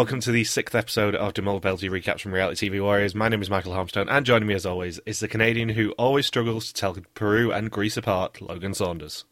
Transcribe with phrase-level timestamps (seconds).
[0.00, 3.14] Welcome to the sixth episode of Demol Belty Recaps from Reality TV Warriors.
[3.14, 6.24] My name is Michael Harmstone, and joining me as always is the Canadian who always
[6.24, 9.26] struggles to tell Peru and Greece apart, Logan Saunders.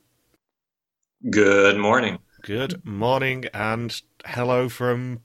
[1.31, 2.19] Good morning.
[2.43, 5.23] Good morning, and hello from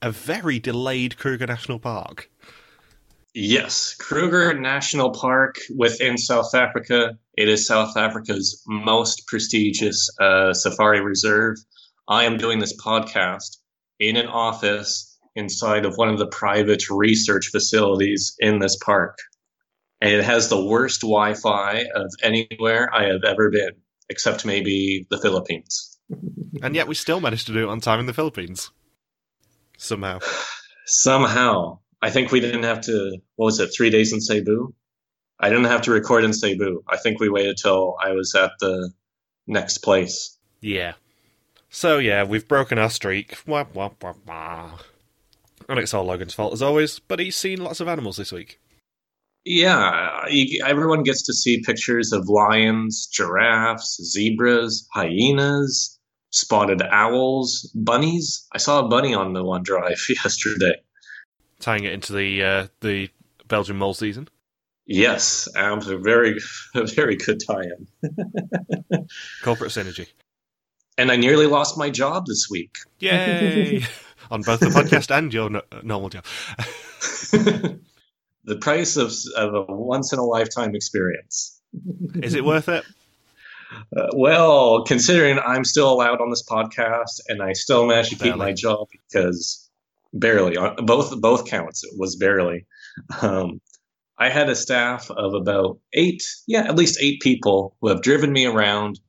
[0.00, 2.30] a very delayed Kruger National Park.
[3.34, 7.18] Yes, Kruger National Park within South Africa.
[7.36, 11.56] It is South Africa's most prestigious uh, safari reserve.
[12.06, 13.56] I am doing this podcast
[14.08, 19.18] in an office inside of one of the private research facilities in this park.
[20.00, 23.72] And it has the worst Wi Fi of anywhere I have ever been,
[24.08, 25.98] except maybe the Philippines.
[26.62, 28.70] And yet we still managed to do it on time in the Philippines.
[29.78, 30.20] Somehow.
[30.86, 31.78] Somehow.
[32.02, 34.74] I think we didn't have to, what was it, three days in Cebu?
[35.40, 36.82] I didn't have to record in Cebu.
[36.86, 38.92] I think we waited till I was at the
[39.46, 40.38] next place.
[40.60, 40.92] Yeah.
[41.74, 43.36] So yeah, we've broken our streak.
[43.48, 44.78] Wah, wah, wah, wah.
[45.68, 48.60] And it's all Logan's fault as always, but he's seen lots of animals this week.
[49.44, 50.24] Yeah,
[50.64, 55.98] everyone gets to see pictures of lions, giraffes, zebras, hyenas,
[56.30, 58.46] spotted owls, bunnies.
[58.52, 60.80] I saw a bunny on the one drive yesterday.
[61.58, 63.10] Tying it into the uh, the
[63.48, 64.28] Belgian mole season.
[64.86, 66.38] Yes, um, a very
[66.76, 69.08] a very good tie-in.
[69.42, 70.06] Corporate synergy.
[70.96, 72.76] And I nearly lost my job this week.
[73.00, 73.84] Yay!
[74.30, 76.24] on both the podcast and your no- normal job.
[78.44, 81.60] the price of, of a once in a lifetime experience.
[82.22, 82.84] Is it worth it?
[83.96, 88.36] Uh, well, considering I'm still allowed on this podcast and I still managed to keep
[88.36, 89.68] my job because
[90.12, 92.66] barely on both both counts it was barely.
[93.20, 93.60] Um,
[94.16, 98.32] I had a staff of about eight, yeah, at least eight people who have driven
[98.32, 99.00] me around,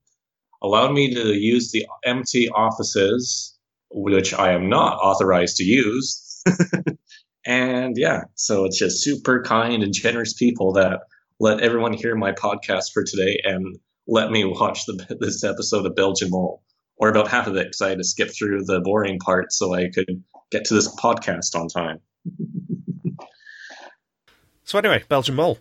[0.66, 3.58] allowed me to use the empty offices,
[3.92, 6.44] which I am not authorized to use.
[7.46, 11.02] and yeah, so it's just super kind and generous people that
[11.40, 13.78] let everyone hear my podcast for today and
[14.08, 16.62] let me watch the, this episode of Belgian Mole,
[16.98, 19.74] or about half of it, because I had to skip through the boring part so
[19.74, 22.00] I could get to this podcast on time.
[24.66, 25.60] So anyway, Belgian mole.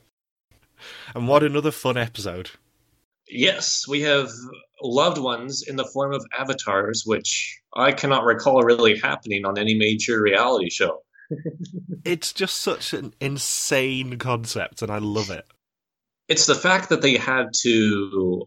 [1.14, 2.50] And what another fun episode.
[3.28, 4.30] Yes, we have
[4.82, 9.74] loved ones in the form of avatars, which I cannot recall really happening on any
[9.74, 11.02] major reality show.
[12.04, 15.46] It's just such an insane concept, and I love it.
[16.28, 18.46] It's the fact that they had to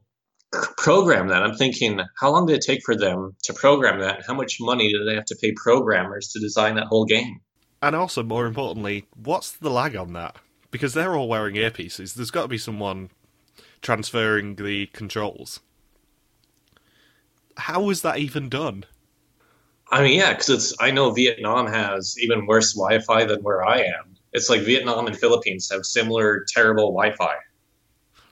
[0.77, 1.41] program that.
[1.41, 4.23] I'm thinking, how long did it take for them to program that?
[4.27, 7.41] How much money did they have to pay programmers to design that whole game?
[7.81, 10.35] And also, more importantly, what's the lag on that?
[10.69, 12.13] Because they're all wearing earpieces.
[12.13, 13.09] There's got to be someone
[13.81, 15.59] transferring the controls.
[17.57, 18.85] How was that even done?
[19.89, 20.75] I mean, yeah, because it's.
[20.79, 24.15] I know Vietnam has even worse Wi-Fi than where I am.
[24.33, 27.35] It's like Vietnam and Philippines have similar terrible Wi-Fi.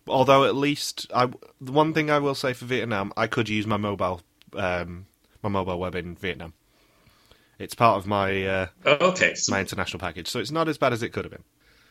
[0.07, 1.27] Although at least, I,
[1.59, 4.21] the one thing I will say for Vietnam, I could use my mobile,
[4.53, 5.07] um,
[5.41, 6.53] my mobile web in Vietnam.
[7.57, 10.77] It's part of my uh, Oh, Okay, so, my international package, so it's not as
[10.77, 11.43] bad as it could have been.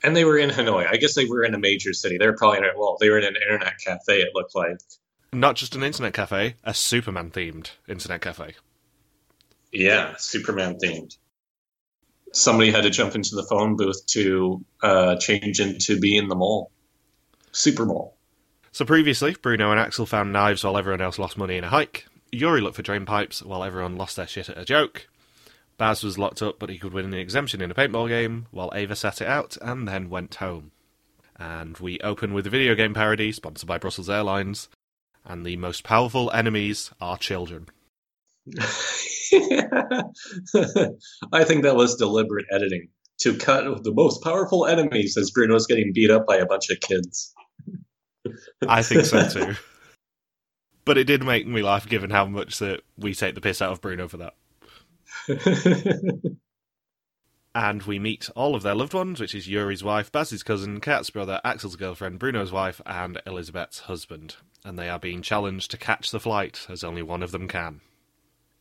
[0.05, 0.87] And they were in Hanoi.
[0.89, 2.19] I guess they were in a major city.
[2.19, 4.21] They were probably in a, well, they were in an internet cafe.
[4.21, 4.77] It looked like.
[5.33, 8.55] Not just an internet cafe, a Superman themed internet cafe.
[9.73, 11.17] Yeah, Superman themed.
[12.33, 16.71] Somebody had to jump into the phone booth to uh, change into being the mole,
[17.53, 18.17] Super Mole.
[18.73, 22.07] So previously, Bruno and Axel found knives while everyone else lost money in a hike.
[22.33, 25.09] Yuri looked for drain pipes while everyone lost their shit at a joke.
[25.76, 28.73] Baz was locked up, but he could win an exemption in a paintball game, while
[28.75, 30.71] Ava sat it out and then went home.
[31.37, 34.69] And we open with a video game parody sponsored by Brussels Airlines,
[35.25, 37.69] and the most powerful enemies are children.
[41.32, 42.88] I think that was deliberate editing
[43.21, 46.71] to cut the most powerful enemies as Bruno Bruno's getting beat up by a bunch
[46.71, 47.32] of kids.
[48.67, 49.55] I think so too.
[50.85, 53.73] but it did make me laugh given how much that we take the piss out
[53.73, 54.35] of Bruno for that.
[57.55, 61.11] and we meet all of their loved ones, which is Yuri's wife, Baz's cousin, Kat's
[61.11, 64.37] brother, Axel's girlfriend, Bruno's wife, and Elizabeth's husband.
[64.64, 67.81] And they are being challenged to catch the flight, as only one of them can.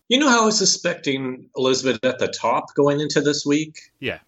[0.10, 3.80] you know how I was suspecting Elizabeth at the top going into this week?
[4.00, 4.20] Yeah.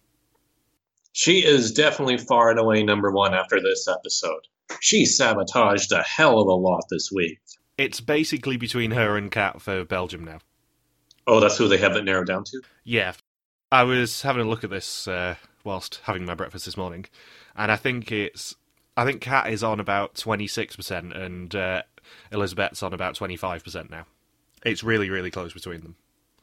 [1.12, 4.46] She is definitely far and away number one after this episode.
[4.80, 7.38] She sabotaged a hell of a lot this week.
[7.78, 10.38] It's basically between her and Kat for Belgium now.
[11.26, 12.62] Oh, that's who they have it narrowed down to?
[12.84, 13.14] Yeah.
[13.72, 15.34] I was having a look at this uh,
[15.64, 17.06] whilst having my breakfast this morning,
[17.56, 18.54] and I think it's.
[18.98, 21.82] I think Kat is on about 26%, and uh,
[22.32, 24.06] Elizabeth's on about 25% now.
[24.64, 25.96] It's really, really close between them.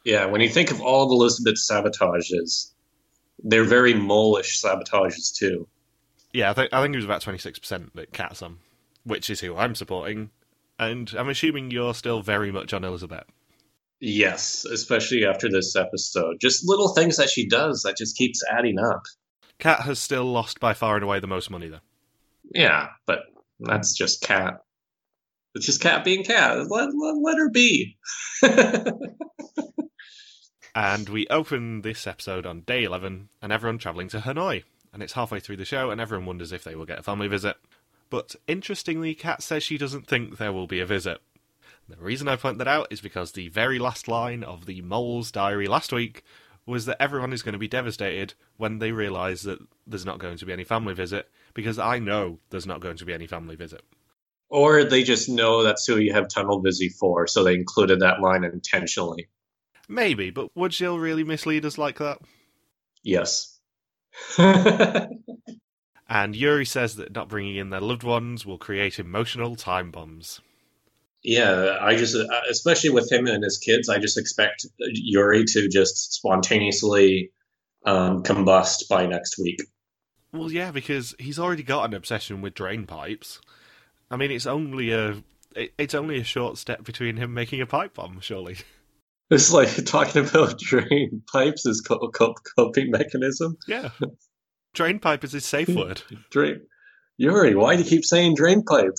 [0.04, 2.70] Yeah, when you think of all the Elizabeth sabotages,
[3.44, 5.68] they're very mole-ish sabotages too.
[6.32, 8.58] Yeah, I think I think it was about twenty six percent that Kat's on,
[9.04, 10.32] which is who I'm supporting,
[10.78, 13.26] and I'm assuming you're still very much on Elizabeth.
[14.06, 16.36] Yes, especially after this episode.
[16.42, 19.04] Just little things that she does that just keeps adding up.
[19.60, 21.80] Kat has still lost by far and away the most money, though.
[22.54, 23.20] Yeah, but
[23.62, 24.56] that's just Kat.
[25.56, 26.70] It's just Kat being Kat.
[26.70, 27.96] Let, let, let her be.
[30.76, 34.66] and we open this episode on day 11, and everyone travelling to Hanoi.
[34.92, 37.30] And it's halfway through the show, and everyone wonders if they will get a family
[37.30, 37.56] visit.
[38.10, 41.22] But interestingly, Kat says she doesn't think there will be a visit.
[41.90, 45.32] The reason I point that out is because the very last line of the Mole's
[45.32, 46.24] diary last week
[46.66, 50.38] was that everyone is going to be devastated when they realise that there's not going
[50.38, 53.56] to be any family visit, because I know there's not going to be any family
[53.56, 53.82] visit.
[54.50, 58.22] Or they just know that's who you have tunnel visit for, so they included that
[58.22, 59.28] line intentionally.
[59.90, 62.20] Maybe, but would Gilles really mislead us like that?
[63.04, 63.60] Yes.
[64.38, 70.40] and Yuri says that not bringing in their loved ones will create emotional time bombs.
[71.24, 75.70] Yeah, I just, uh, especially with him and his kids, I just expect Yuri to
[75.70, 77.32] just spontaneously
[77.86, 79.62] um, combust by next week.
[80.34, 83.40] Well, yeah, because he's already got an obsession with drain pipes.
[84.12, 85.24] I mean, it's only a
[85.56, 88.58] it's only a short step between him making a pipe bomb, surely.
[89.30, 92.08] It's like talking about drain pipes as a
[92.56, 93.58] coping mechanism.
[93.68, 93.90] Yeah,
[94.76, 96.04] drain pipe is his safe word.
[96.30, 96.62] drain.
[97.18, 98.94] Yuri, why do you keep saying drain pipe?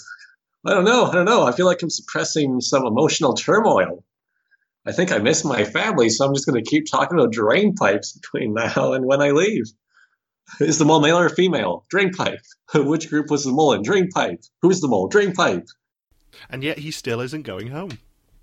[0.66, 1.06] I don't know.
[1.06, 1.44] I don't know.
[1.44, 4.04] I feel like I'm suppressing some emotional turmoil.
[4.86, 7.74] I think I miss my family, so I'm just going to keep talking about drain
[7.74, 9.64] pipes between now and when I leave.
[10.60, 11.84] Is the mole male or female?
[11.88, 12.40] Drain pipe.
[12.74, 13.82] Which group was the mole in?
[13.82, 14.42] Drain pipe.
[14.60, 15.08] Who's the mole?
[15.08, 15.66] Drain pipe.
[16.50, 17.98] And yet he still isn't going home.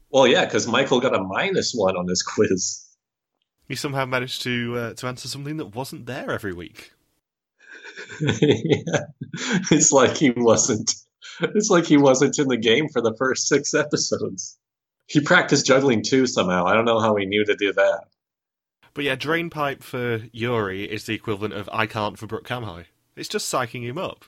[0.09, 2.85] Well, yeah, because Michael got a minus one on this quiz.
[3.67, 6.91] He somehow managed to uh, to answer something that wasn't there every week.
[8.21, 9.06] yeah.
[9.71, 10.94] It's like he wasn't
[11.41, 14.57] it's like he wasn't in the game for the first six episodes.
[15.07, 16.65] He practiced juggling too somehow.
[16.65, 18.05] I don't know how he knew to do that.
[18.93, 22.85] But yeah, drain pipe for Yuri is the equivalent of I can't for Brooke Kamhai.
[23.15, 24.25] It's just psyching him up.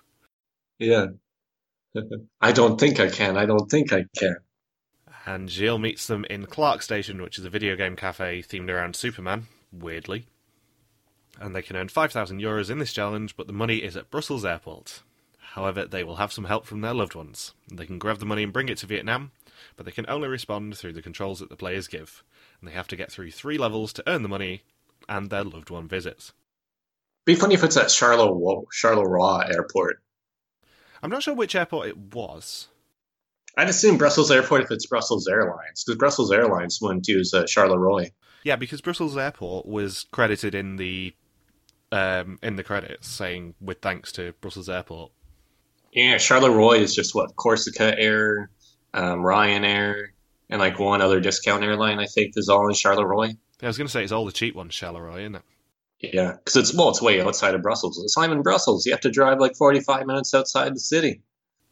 [0.79, 1.07] Yeah.
[2.41, 3.37] I don't think I can.
[3.37, 4.37] I don't think I can.
[5.25, 8.95] And Gilles meets them in Clark Station, which is a video game cafe themed around
[8.95, 10.27] Superman, weirdly.
[11.39, 14.43] And they can earn 5,000 euros in this challenge, but the money is at Brussels
[14.45, 15.01] Airport.
[15.53, 17.53] However, they will have some help from their loved ones.
[17.71, 19.29] They can grab the money and bring it to Vietnam,
[19.75, 22.23] but they can only respond through the controls that the players give,
[22.59, 24.63] and they have to get through three levels to earn the money
[25.07, 26.33] and their loved one visits.
[27.25, 30.01] Be funny if it's at Charleroi, Charleroi Airport.
[31.03, 32.69] I'm not sure which airport it was.
[33.55, 38.09] I'd assume Brussels Airport if it's Brussels Airlines, because Brussels Airlines wouldn't use uh, Charleroi.
[38.43, 41.13] Yeah, because Brussels Airport was credited in the
[41.91, 45.11] um, in the credits, saying with thanks to Brussels Airport.
[45.93, 48.49] Yeah, Charleroi is just what Corsica Air,
[48.93, 50.07] um, Ryanair,
[50.49, 51.99] and like one other discount airline.
[51.99, 53.29] I think is all in Charleroi.
[53.29, 55.43] Yeah, I was going to say it's all the cheap ones, Charleroi, isn't it?
[55.99, 58.01] Yeah, because it's well, it's way outside of Brussels.
[58.03, 58.85] It's I'm in Brussels.
[58.85, 61.21] You have to drive like 45 minutes outside the city.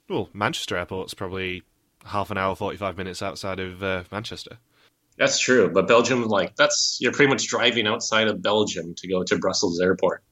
[0.08, 1.64] Well, Manchester Airport's probably
[2.06, 4.58] half an hour, 45 minutes outside of uh, Manchester.
[5.18, 9.24] That's true, but Belgium, like that's you're pretty much driving outside of Belgium to go
[9.24, 10.24] to Brussels Airport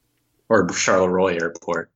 [0.48, 1.91] or Charleroi Airport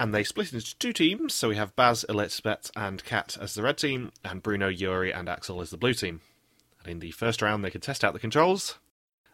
[0.00, 1.34] and they split into two teams.
[1.34, 5.28] So we have Baz, Elizabeth, and Cat as the red team, and Bruno, Yuri, and
[5.28, 6.20] Axel as the blue team.
[6.80, 8.78] And in the first round, they can test out the controls,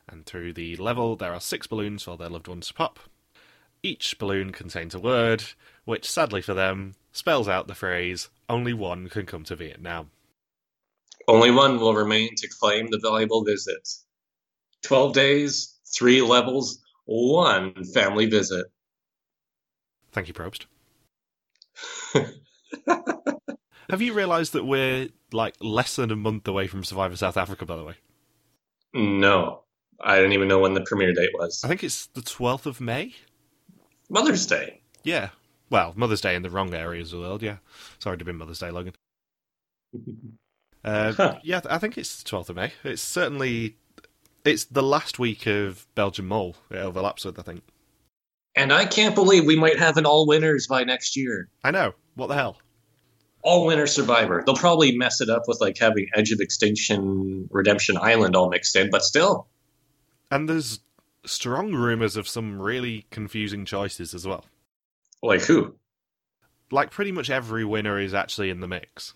[0.08, 2.98] and through the level, there are six balloons for their loved ones to pop.
[3.82, 5.44] Each balloon contains a word,
[5.84, 10.10] which sadly for them spells out the phrase "Only one can come to Vietnam."
[11.28, 13.88] Only one will remain to claim the valuable visit.
[14.82, 18.66] Twelve days, three levels, one family visit.
[20.14, 20.66] Thank you, Probst.
[23.90, 27.66] Have you realised that we're like less than a month away from Survivor South Africa?
[27.66, 27.94] By the way,
[28.94, 29.64] no,
[30.00, 31.62] I didn't even know when the premiere date was.
[31.64, 33.14] I think it's the twelfth of May.
[34.08, 34.80] Mother's Day.
[35.02, 35.30] Yeah.
[35.68, 37.42] Well, Mother's Day in the wrong areas of the world.
[37.42, 37.56] Yeah.
[37.98, 38.94] Sorry to be Mother's Day, Logan.
[40.84, 41.38] Uh, huh.
[41.42, 42.74] Yeah, I think it's the twelfth of May.
[42.84, 43.78] It's certainly
[44.44, 46.56] it's the last week of Belgian Mole.
[46.70, 47.62] It overlaps with, I think.
[48.56, 51.48] And I can't believe we might have an all winners by next year.
[51.64, 51.92] I know.
[52.14, 52.58] What the hell?
[53.42, 54.42] All winner survivor.
[54.46, 58.74] They'll probably mess it up with like having Edge of Extinction, Redemption Island all mixed
[58.76, 59.48] in, but still.
[60.30, 60.80] And there's
[61.26, 64.44] strong rumors of some really confusing choices as well.
[65.22, 65.74] Like who?
[66.70, 69.14] Like pretty much every winner is actually in the mix.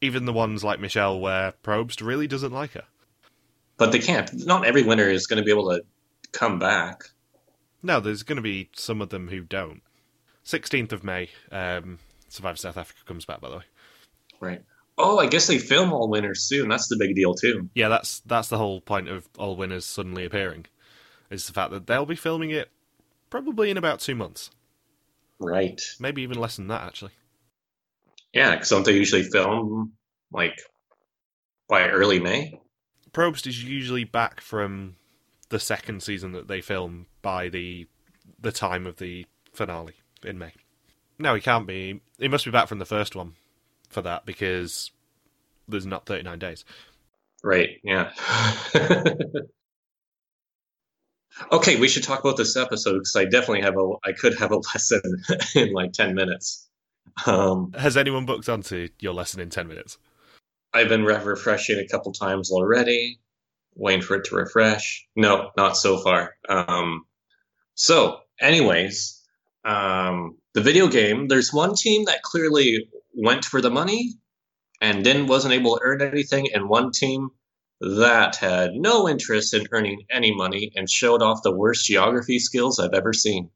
[0.00, 2.84] Even the ones like Michelle where Probst really doesn't like her.
[3.78, 4.46] but they can't.
[4.46, 5.82] Not every winner is going to be able to
[6.32, 7.04] come back.
[7.82, 9.82] No, there's going to be some of them who don't.
[10.44, 13.64] 16th of May, um, Survivor South Africa comes back, by the way.
[14.40, 14.62] Right.
[14.96, 16.68] Oh, I guess they film all winners soon.
[16.68, 17.68] That's the big deal too.
[17.74, 20.66] Yeah, that's that's the whole point of all winners suddenly appearing,
[21.30, 22.68] is the fact that they'll be filming it
[23.30, 24.50] probably in about two months,
[25.38, 25.80] Right.
[26.00, 27.12] maybe even less than that actually.
[28.32, 29.92] Yeah, because don't they usually film
[30.32, 30.58] like
[31.68, 32.60] by early May?
[33.12, 34.96] Probst is usually back from
[35.48, 37.86] the second season that they film by the
[38.40, 39.92] the time of the finale
[40.24, 40.52] in May.
[41.18, 42.00] No, he can't be.
[42.18, 43.34] He must be back from the first one
[43.90, 44.90] for that because
[45.68, 46.64] there's not 39 days.
[47.44, 47.80] Right.
[47.84, 48.12] Yeah.
[51.52, 53.90] okay, we should talk about this episode because I definitely have a.
[54.06, 55.02] I could have a lesson
[55.54, 56.66] in like ten minutes.
[57.26, 59.98] Um, Has anyone booked onto your lesson in 10 minutes?
[60.72, 63.18] I've been re- refreshing a couple times already,
[63.74, 65.06] waiting for it to refresh.
[65.16, 66.36] No, not so far.
[66.48, 67.04] Um,
[67.78, 69.22] so, anyways,
[69.64, 71.28] um, the video game.
[71.28, 74.14] There's one team that clearly went for the money
[74.80, 77.30] and then wasn't able to earn anything, and one team
[77.80, 82.80] that had no interest in earning any money and showed off the worst geography skills
[82.80, 83.50] I've ever seen.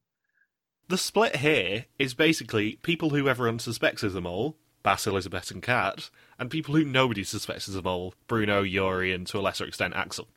[0.88, 5.62] The split here is basically people who everyone suspects is a mole, Baz, Elizabeth, and
[5.62, 9.64] Kat, and people who nobody suspects is a mole, Bruno, Yuri, and to a lesser
[9.64, 10.28] extent Axel.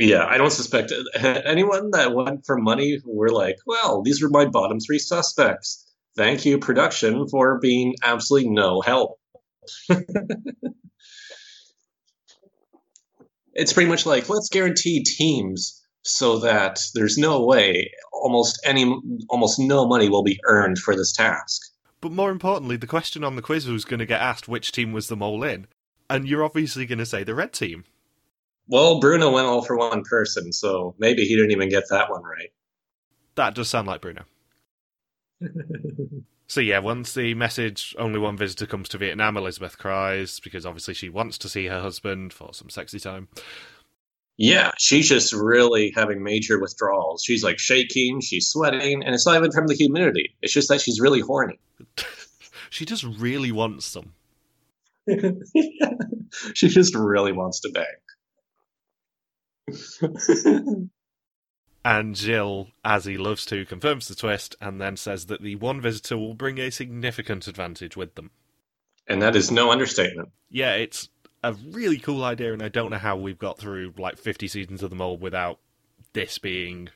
[0.00, 4.46] Yeah, I don't suspect anyone that went for money were like, well, these were my
[4.46, 5.86] bottom three suspects.
[6.16, 9.20] Thank you, production, for being absolutely no help.
[13.52, 18.90] it's pretty much like, let's guarantee teams so that there's no way almost any
[19.28, 21.60] almost no money will be earned for this task.
[22.00, 24.92] But more importantly, the question on the quiz was going to get asked which team
[24.92, 25.66] was the mole in,
[26.08, 27.84] and you're obviously going to say the red team.
[28.70, 32.22] Well, Bruno went all for one person, so maybe he didn't even get that one
[32.22, 32.52] right.
[33.34, 34.24] That does sound like Bruno.
[36.50, 40.94] So yeah, once the message only one visitor comes to Vietnam, Elizabeth cries because obviously
[40.94, 43.28] she wants to see her husband for some sexy time.
[44.36, 47.22] Yeah, she's just really having major withdrawals.
[47.24, 50.34] She's like shaking, she's sweating, and it's not even from the humidity.
[50.42, 51.60] It's just that she's really horny.
[52.70, 54.14] she just really wants some.
[56.54, 57.84] she just really wants to bang.
[61.82, 65.80] And Gilles, as he loves to, confirms the twist and then says that the one
[65.80, 68.30] visitor will bring a significant advantage with them.
[69.06, 70.28] and that is no understatement.
[70.50, 71.08] Yeah, it's
[71.42, 74.82] a really cool idea, and I don't know how we've got through like 50 seasons
[74.82, 75.58] of the Mole without
[76.12, 76.90] this being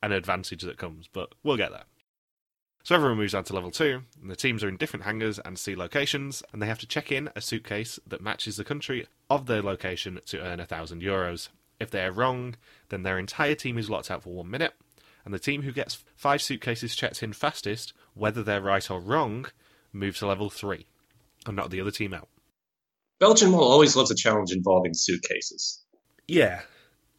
[0.00, 1.84] an advantage that comes, but we'll get there.
[2.84, 5.58] So everyone moves on to level 2, and the teams are in different hangars and
[5.58, 9.46] see locations, and they have to check in a suitcase that matches the country of
[9.46, 11.48] their location to earn a thousand euros.
[11.80, 12.56] If they are wrong,
[12.90, 14.74] then their entire team is locked out for one minute,
[15.24, 19.46] and the team who gets five suitcases checked in fastest, whether they're right or wrong,
[19.92, 20.86] moves to level 3,
[21.46, 22.28] and not the other team out.
[23.18, 25.82] Belgium will always loves a challenge involving suitcases.
[26.28, 26.62] Yeah.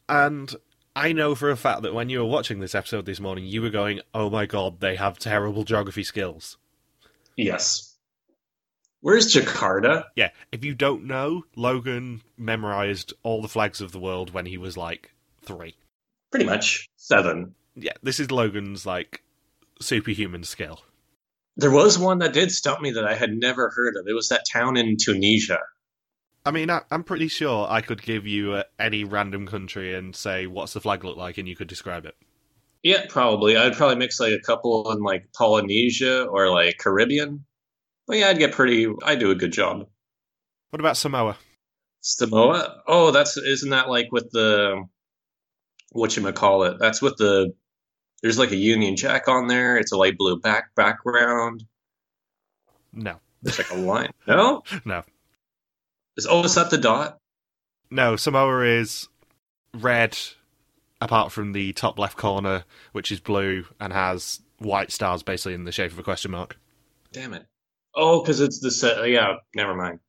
[0.08, 0.56] And
[0.96, 3.62] I know for a fact that when you were watching this episode this morning, you
[3.62, 6.58] were going, oh my god, they have terrible geography skills.
[7.38, 7.91] Yes.
[9.02, 10.06] Where's Jakarta?
[10.16, 14.58] Yeah, if you don't know, Logan memorized all the flags of the world when he
[14.58, 15.76] was like three.
[16.30, 17.56] Pretty much seven.
[17.76, 19.24] Yeah, this is Logan's like
[19.80, 20.82] superhuman skill.
[21.58, 24.08] There was one that did stump me that I had never heard of.
[24.08, 25.60] It was that town in Tunisia.
[26.46, 30.16] I mean, I, I'm pretty sure I could give you uh, any random country and
[30.16, 32.16] say, what's the flag look like, and you could describe it.
[32.84, 33.58] Yeah, probably.
[33.58, 37.46] I'd probably mix like a couple in like Polynesia or like Caribbean.
[38.12, 38.94] But yeah, I'd get pretty.
[39.06, 39.88] I do a good job.
[40.72, 41.38] What about Samoa?
[42.02, 42.82] Samoa.
[42.86, 44.84] Oh, that's isn't that like with the
[45.94, 46.78] what you call it?
[46.78, 47.54] That's with the.
[48.22, 49.78] There's like a Union Jack on there.
[49.78, 51.64] It's a light blue back background.
[52.92, 53.16] No.
[53.46, 54.12] It's like a line.
[54.28, 55.04] No, No.
[56.18, 57.18] is oh, is that the dot?
[57.90, 59.08] No, Samoa is
[59.74, 60.20] red,
[61.00, 65.64] apart from the top left corner, which is blue and has white stars basically in
[65.64, 66.58] the shape of a question mark.
[67.14, 67.46] Damn it.
[67.96, 69.10] Oh, because it's the set.
[69.10, 70.00] Yeah, never mind.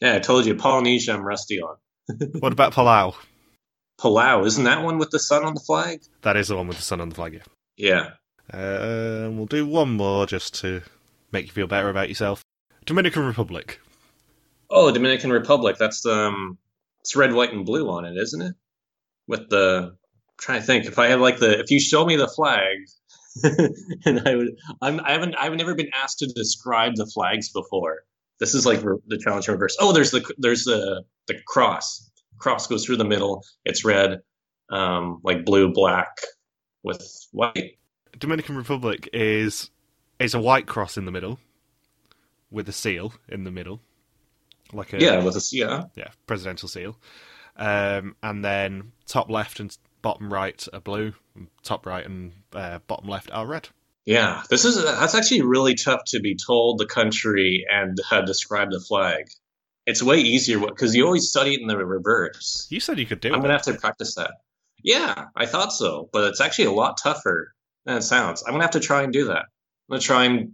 [0.00, 1.12] Yeah, I told you Polynesia.
[1.12, 1.76] I'm rusty on.
[2.40, 3.14] what about Palau?
[4.00, 6.02] Palau isn't that one with the sun on the flag?
[6.22, 7.40] That is the one with the sun on the flag, yeah.
[7.76, 8.58] Yeah.
[8.58, 10.82] Uh, we'll do one more just to
[11.30, 12.42] make you feel better about yourself.
[12.84, 13.80] Dominican Republic.
[14.68, 15.76] Oh, Dominican Republic.
[15.78, 16.58] That's um,
[17.00, 18.54] it's red, white, and blue on it, isn't it?
[19.28, 19.98] With the I'm
[20.38, 22.78] trying to think if I had like the if you show me the flag,
[24.04, 28.00] and I would I'm I haven't I've never been asked to describe the flags before.
[28.38, 29.76] This is like the challenge in reverse.
[29.80, 32.10] Oh, there's the there's the the cross
[32.42, 33.44] cross goes through the middle.
[33.64, 34.20] It's red,
[34.70, 36.18] um, like blue, black
[36.82, 37.78] with white.
[38.18, 39.70] Dominican Republic is
[40.18, 41.38] is a white cross in the middle
[42.50, 43.80] with a seal in the middle,
[44.72, 45.84] like a Yeah, with a yeah.
[45.94, 46.98] yeah presidential seal,
[47.56, 51.14] um, and then top left and bottom right are blue,
[51.62, 53.68] top right and uh, bottom left are red.
[54.04, 58.70] Yeah, this is that's actually really tough to be told the country and to describe
[58.70, 59.26] the flag.
[59.86, 62.66] It's way easier because you always study it in the reverse.
[62.70, 63.42] You said you could do I'm it.
[63.42, 64.32] gonna have to practice that.
[64.82, 67.54] Yeah, I thought so, but it's actually a lot tougher
[67.84, 68.42] than it sounds.
[68.44, 69.44] I'm gonna have to try and do that.
[69.44, 70.52] I'm gonna try and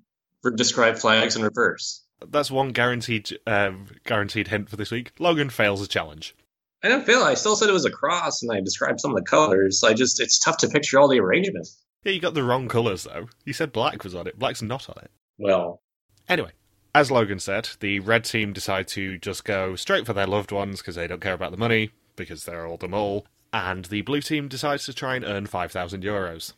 [0.57, 2.05] describe flags in reverse.
[2.26, 5.12] That's one guaranteed um, guaranteed hint for this week.
[5.19, 6.35] Logan fails a challenge.
[6.82, 7.23] I didn't feel.
[7.23, 9.82] I still said it was a cross, and I described some of the colors.
[9.85, 11.66] I just it's tough to picture all the arrangement.
[12.04, 13.28] Yeah, you got the wrong colours though.
[13.44, 14.38] You said black was on it.
[14.38, 15.11] Black's not on it.
[15.38, 15.82] Well,
[16.28, 16.50] Anyway,
[16.94, 20.80] as Logan said, the red team decide to just go straight for their loved ones
[20.80, 24.20] because they don't care about the money because they're all the mole, and the blue
[24.20, 26.52] team decides to try and earn five thousand euros.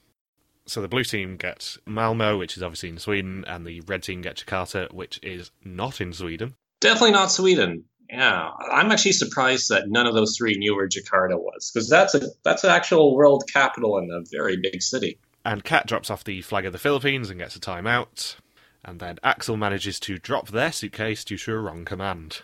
[0.67, 4.21] So the blue team gets Malmo, which is obviously in Sweden, and the red team
[4.23, 6.55] get Jakarta, which is not in Sweden.
[6.81, 7.85] definitely not Sweden.
[8.13, 12.15] Yeah, I'm actually surprised that none of those three knew where Jakarta was because that's
[12.15, 15.19] a that's an actual world capital and a very big city.
[15.45, 18.37] And Kat drops off the flag of the Philippines and gets a timeout.
[18.85, 22.43] And then Axel manages to drop their suitcase due to a wrong command.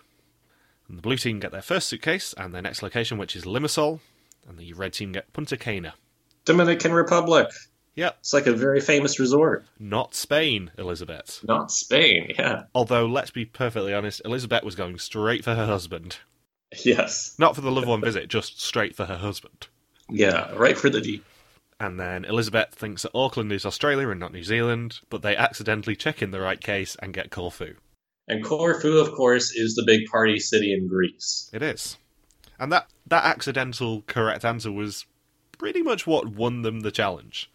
[0.89, 4.01] And the blue team get their first suitcase and their next location, which is Limassol.
[4.49, 5.95] And the red team get Punta Cana.
[6.45, 7.49] Dominican Republic.
[7.97, 9.65] Yep, It's like a very famous resort.
[9.79, 11.41] not Spain, Elizabeth.
[11.45, 12.31] Not Spain.
[12.39, 12.65] Yeah.
[12.75, 16.19] Although, let's be perfectly honest, Elizabeth was going straight for her husband.
[16.85, 17.35] Yes.
[17.39, 19.69] Not for the loved one visit, just straight for her husband.
[20.11, 20.53] Yeah.
[20.55, 21.23] Right for the D.
[21.81, 25.97] And then Elizabeth thinks that Auckland is Australia and not New Zealand, but they accidentally
[25.97, 27.77] check in the right case and get Corfu.
[28.29, 31.49] And Corfu, of course, is the big party city in Greece.
[31.53, 31.97] It is.
[32.59, 35.07] And that, that accidental correct answer was
[35.59, 37.51] pretty much what won them the challenge.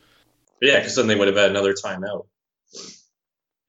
[0.62, 2.28] Yeah, because then they would have had another timeout.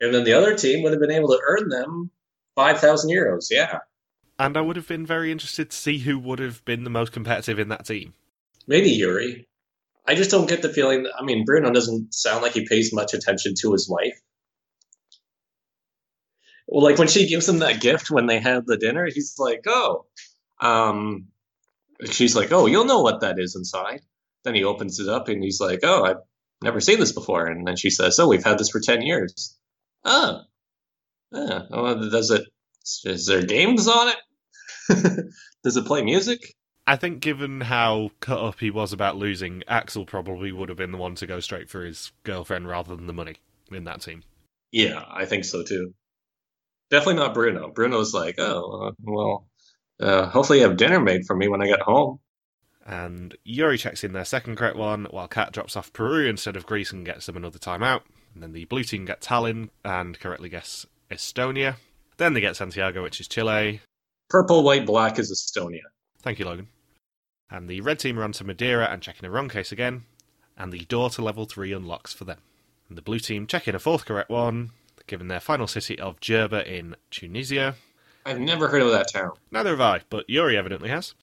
[0.00, 2.10] And then the other team would have been able to earn them
[2.54, 3.46] 5,000 euros.
[3.50, 3.78] Yeah.
[4.38, 7.12] And I would have been very interested to see who would have been the most
[7.12, 8.14] competitive in that team.
[8.66, 9.48] Maybe Yuri.
[10.06, 11.04] I just don't get the feeling.
[11.04, 14.18] That, I mean, Bruno doesn't sound like he pays much attention to his wife.
[16.66, 19.64] Well, like when she gives him that gift when they have the dinner, he's like,
[19.66, 20.06] "Oh,"
[20.60, 21.28] um,
[22.10, 24.00] she's like, "Oh, you'll know what that is inside."
[24.44, 26.16] Then he opens it up and he's like, "Oh, I've
[26.62, 29.56] never seen this before." And then she says, "Oh, we've had this for ten years."
[30.04, 30.42] Oh,
[31.32, 31.62] yeah.
[31.70, 32.44] Well, does it?
[33.04, 35.24] Is there games on it?
[35.64, 36.54] does it play music?
[36.86, 40.90] I think, given how cut up he was about losing, Axel probably would have been
[40.90, 43.36] the one to go straight for his girlfriend rather than the money
[43.70, 44.24] in that team.
[44.72, 45.94] Yeah, I think so too.
[46.90, 47.70] Definitely not Bruno.
[47.70, 49.46] Bruno's like, oh, uh, well,
[50.00, 52.18] uh, hopefully you have dinner made for me when I get home.
[52.84, 56.66] And Yuri checks in their second correct one, while Kat drops off Peru instead of
[56.66, 58.02] Greece and gets them another timeout.
[58.34, 61.76] And then the blue team get Tallinn and correctly guess Estonia.
[62.16, 63.80] Then they get Santiago, which is Chile.
[64.28, 65.82] Purple, white, black is Estonia.
[66.22, 66.68] Thank you, Logan.
[67.50, 70.04] And the red team are on to Madeira and check in a wrong case again.
[70.56, 72.38] And the door to level 3 unlocks for them.
[72.88, 74.70] And the blue team check in a fourth correct one,
[75.06, 77.76] given their final city of Djerba in Tunisia.
[78.24, 79.32] I've never heard of that town.
[79.50, 81.14] Neither have I, but Yuri evidently has.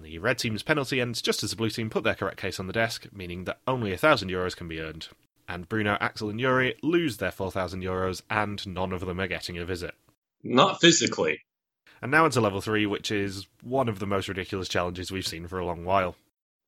[0.00, 2.58] And the red team's penalty ends just as the blue team put their correct case
[2.58, 5.08] on the desk, meaning that only a thousand euros can be earned.
[5.46, 9.58] And Bruno, Axel, and Yuri lose their 4,000 euros, and none of them are getting
[9.58, 9.94] a visit.
[10.42, 11.42] Not physically.
[12.00, 15.46] And now into level 3, which is one of the most ridiculous challenges we've seen
[15.46, 16.16] for a long while.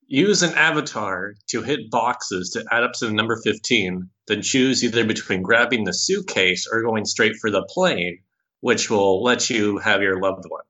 [0.09, 4.85] Use an avatar to hit boxes to add up to the number 15, then choose
[4.85, 8.19] either between grabbing the suitcase or going straight for the plane,
[8.61, 10.65] which will let you have your loved one.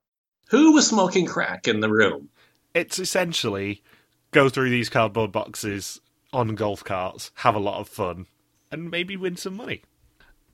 [0.51, 2.29] Who was smoking crack in the room?
[2.75, 3.83] It's essentially
[4.31, 6.01] go through these cardboard boxes
[6.33, 8.27] on golf carts, have a lot of fun,
[8.71, 9.83] and maybe win some money.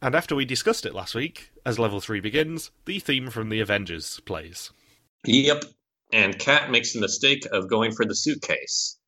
[0.03, 3.61] And after we discussed it last week, as level 3 begins, the theme from the
[3.61, 4.71] Avengers plays.
[5.25, 5.65] Yep.
[6.13, 8.99] And Kat makes the mistake of going for the suitcase.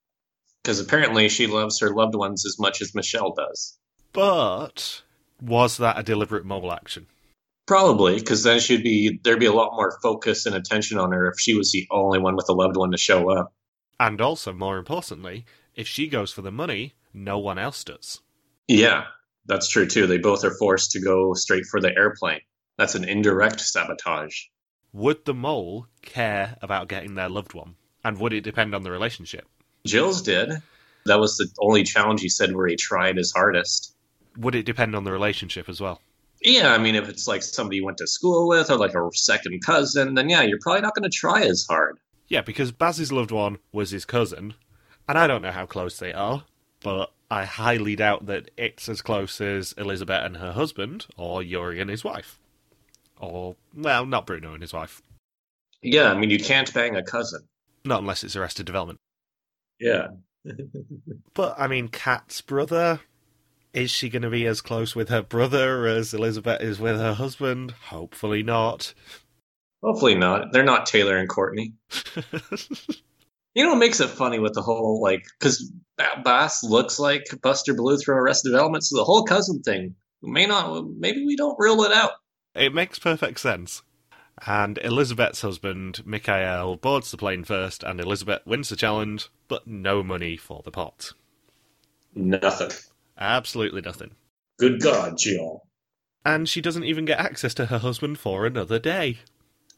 [0.62, 3.78] Because apparently she loves her loved ones as much as Michelle does.
[4.12, 5.02] But
[5.40, 7.06] was that a deliberate mobile action?
[7.70, 11.28] Probably, because then she'd be there'd be a lot more focus and attention on her
[11.28, 13.52] if she was the only one with a loved one to show up.
[14.00, 15.44] And also, more importantly,
[15.76, 18.22] if she goes for the money, no one else does.
[18.66, 19.04] Yeah,
[19.46, 20.08] that's true too.
[20.08, 22.40] They both are forced to go straight for the airplane.
[22.76, 24.34] That's an indirect sabotage.
[24.92, 27.76] Would the mole care about getting their loved one?
[28.02, 29.46] And would it depend on the relationship?
[29.86, 30.60] Gilles's did.
[31.06, 33.94] That was the only challenge he said where he tried his hardest.
[34.36, 36.00] Would it depend on the relationship as well?
[36.42, 39.10] Yeah, I mean, if it's like somebody you went to school with or like a
[39.12, 41.98] second cousin, then yeah, you're probably not going to try as hard.
[42.28, 44.54] Yeah, because Baz's loved one was his cousin,
[45.08, 46.44] and I don't know how close they are,
[46.82, 51.80] but I highly doubt that it's as close as Elizabeth and her husband, or Yuri
[51.80, 52.38] and his wife.
[53.18, 55.02] Or, well, not Bruno and his wife.
[55.82, 57.42] Yeah, I mean, you can't bang a cousin.
[57.84, 58.98] Not unless it's Arrested Development.
[59.78, 60.08] Yeah.
[61.34, 63.00] But, I mean, Kat's brother.
[63.72, 67.14] Is she going to be as close with her brother as Elizabeth is with her
[67.14, 67.72] husband?
[67.88, 68.94] Hopefully not.
[69.82, 70.52] Hopefully not.
[70.52, 71.74] They're not Taylor and Courtney.
[73.54, 75.72] You know what makes it funny with the whole, like, because
[76.24, 80.86] Baz looks like Buster Bluth from Arrested Development, so the whole cousin thing may not,
[80.96, 82.12] maybe we don't rule it out.
[82.54, 83.82] It makes perfect sense.
[84.46, 90.02] And Elizabeth's husband, Mikhail, boards the plane first, and Elizabeth wins the challenge, but no
[90.02, 91.12] money for the pot.
[92.14, 92.70] Nothing.
[93.20, 94.12] Absolutely nothing.
[94.58, 95.60] Good God, Gilles.
[96.24, 99.18] And she doesn't even get access to her husband for another day.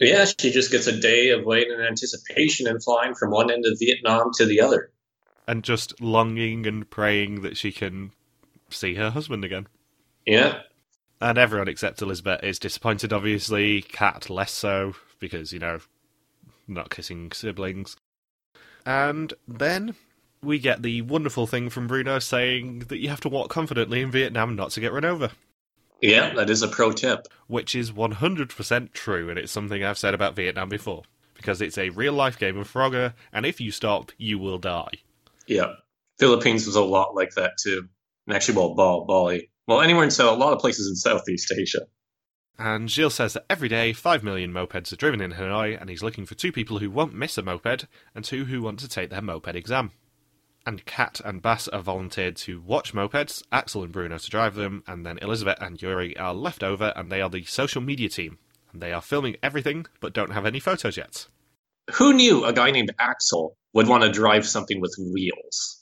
[0.01, 3.65] Yeah, she just gets a day of waiting and anticipation and flying from one end
[3.67, 4.91] of Vietnam to the other.
[5.47, 8.13] And just longing and praying that she can
[8.71, 9.67] see her husband again.
[10.27, 10.61] Yeah.
[11.21, 13.83] And everyone except Elizabeth is disappointed, obviously.
[13.83, 15.79] Kat less so, because, you know,
[16.67, 17.97] not kissing siblings.
[18.85, 19.95] And then
[20.43, 24.11] we get the wonderful thing from Bruno saying that you have to walk confidently in
[24.11, 25.31] Vietnam not to get run over.
[26.01, 27.29] Yeah, that is a pro tip.
[27.47, 31.05] Which is 100% true, and it's something I've said about Vietnam before.
[31.35, 34.91] Because it's a real life game of Frogger, and if you stop, you will die.
[35.47, 35.75] Yeah.
[36.19, 37.89] Philippines was a lot like that too.
[38.27, 39.51] And actually, well, Bali, Bali.
[39.67, 41.87] Well, anywhere in South, a lot of places in Southeast Asia.
[42.59, 46.03] And Gilles says that every day, 5 million mopeds are driven in Hanoi, and he's
[46.03, 49.11] looking for two people who won't miss a moped, and two who want to take
[49.11, 49.93] their moped exam.
[50.65, 54.85] And Kat and Baz are volunteered to watch mopeds, Axel and Bruno to drive them,
[54.87, 58.39] and then Elizabeth and Yuri are left over, and they are the social media team.
[58.73, 61.27] And they are filming everything, but don't have any photos yet.
[61.95, 65.81] Who knew a guy named Axel would want to drive something with wheels?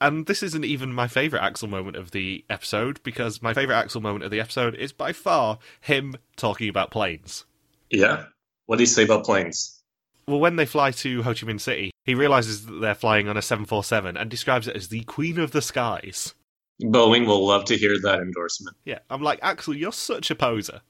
[0.00, 4.00] And this isn't even my favourite Axel moment of the episode, because my favourite Axel
[4.00, 7.44] moment of the episode is by far him talking about planes.
[7.90, 8.26] Yeah.
[8.66, 9.82] What do you say about planes?
[10.28, 13.36] Well, when they fly to Ho Chi Minh City, he realizes that they're flying on
[13.36, 16.34] a 747 and describes it as the Queen of the Skies.
[16.82, 18.76] Boeing will love to hear that endorsement.
[18.84, 20.80] Yeah, I'm like, Axel, you're such a poser.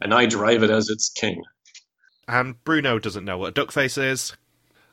[0.00, 1.42] And I drive it as its king.
[2.28, 4.36] And Bruno doesn't know what a duck face is,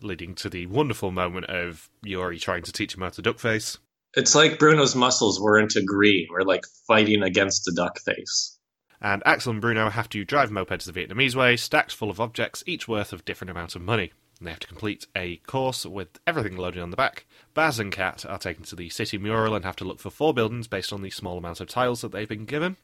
[0.01, 3.79] leading to the wonderful moment of Yuri trying to teach him how to duck face.
[4.15, 6.27] It's like Bruno's muscles weren't agreeing.
[6.29, 8.59] We're like fighting against the duck face.
[9.01, 12.63] And Axel and Bruno have to drive mopeds the Vietnamese way, stacks full of objects,
[12.67, 14.11] each worth of different amount of money.
[14.39, 17.25] And they have to complete a course with everything loaded on the back.
[17.53, 20.33] Baz and Kat are taken to the city mural and have to look for four
[20.33, 22.77] buildings based on the small amount of tiles that they've been given.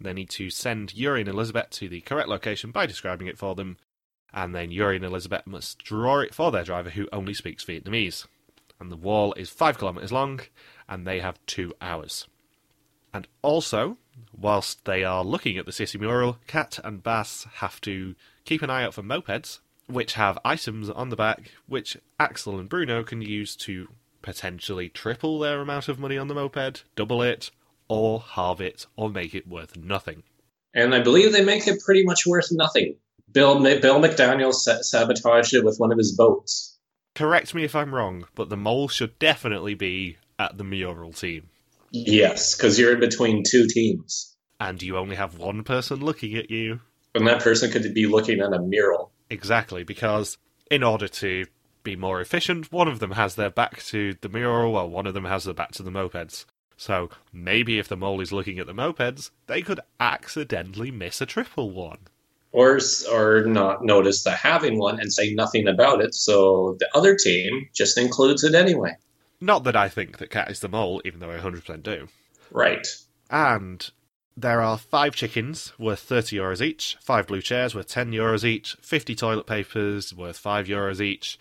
[0.00, 3.54] They need to send Yuri and Elizabeth to the correct location by describing it for
[3.54, 3.78] them,
[4.32, 8.26] and then Yuri and Elizabeth must draw it for their driver who only speaks Vietnamese.
[8.78, 10.40] And the wall is five kilometres long,
[10.88, 12.26] and they have two hours.
[13.14, 13.96] And also,
[14.36, 18.68] whilst they are looking at the city mural, Kat and Baz have to keep an
[18.68, 23.22] eye out for mopeds, which have items on the back which Axel and Bruno can
[23.22, 23.88] use to
[24.22, 27.50] potentially triple their amount of money on the moped, double it,
[27.88, 30.24] or halve it, or make it worth nothing.
[30.74, 32.96] And I believe they make it pretty much worth nothing.
[33.32, 36.76] Bill, Bill McDaniel sabotaged it with one of his boats.
[37.14, 41.48] Correct me if I'm wrong, but the mole should definitely be at the mural team.
[41.92, 44.34] Yes, because you're in between two teams.
[44.60, 46.80] And you only have one person looking at you.
[47.14, 49.12] And that person could be looking at a mural.
[49.30, 50.38] Exactly, because
[50.70, 51.46] in order to
[51.82, 55.14] be more efficient, one of them has their back to the mural while one of
[55.14, 56.44] them has their back to the mopeds.
[56.76, 61.26] So maybe if the mole is looking at the mopeds, they could accidentally miss a
[61.26, 61.98] triple one.
[62.52, 62.78] Or,
[63.10, 67.68] or not notice the having one and say nothing about it, so the other team
[67.74, 68.96] just includes it anyway.
[69.40, 72.08] Not that I think that Kat is the mole, even though I 100% do.
[72.50, 72.86] Right.
[73.30, 73.90] And
[74.36, 78.76] there are five chickens worth 30 euros each, five blue chairs worth 10 euros each,
[78.82, 81.38] 50 toilet papers worth 5 euros each,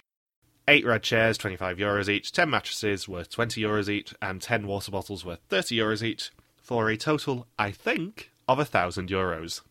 [0.67, 4.91] 8 red chairs, 25 euros each, 10 mattresses worth 20 euros each, and 10 water
[4.91, 9.61] bottles worth 30 euros each, for a total, I think, of a 1,000 euros.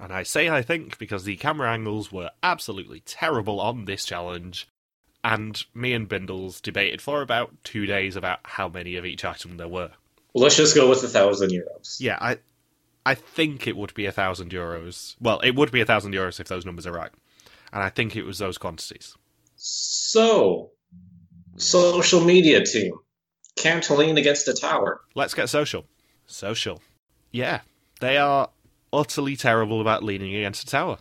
[0.00, 4.66] And I say I think because the camera angles were absolutely terrible on this challenge,
[5.22, 9.58] and me and Bindles debated for about two days about how many of each item
[9.58, 9.92] there were.
[10.34, 12.00] Well, let's just go with a thousand euros.
[12.00, 12.38] Yeah, I
[13.06, 15.14] I think it would be a thousand euros.
[15.20, 17.12] Well, it would be a thousand euros if those numbers are right.
[17.72, 19.16] And I think it was those quantities.
[19.56, 20.70] So,
[21.56, 22.94] social media team
[23.56, 25.00] can't lean against a tower.
[25.14, 25.86] Let's get social.
[26.26, 26.82] Social.
[27.30, 27.60] Yeah,
[28.00, 28.50] they are
[28.92, 30.98] utterly terrible about leaning against a tower.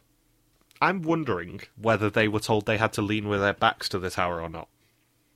[0.81, 4.09] I'm wondering whether they were told they had to lean with their backs to the
[4.09, 4.67] tower or not.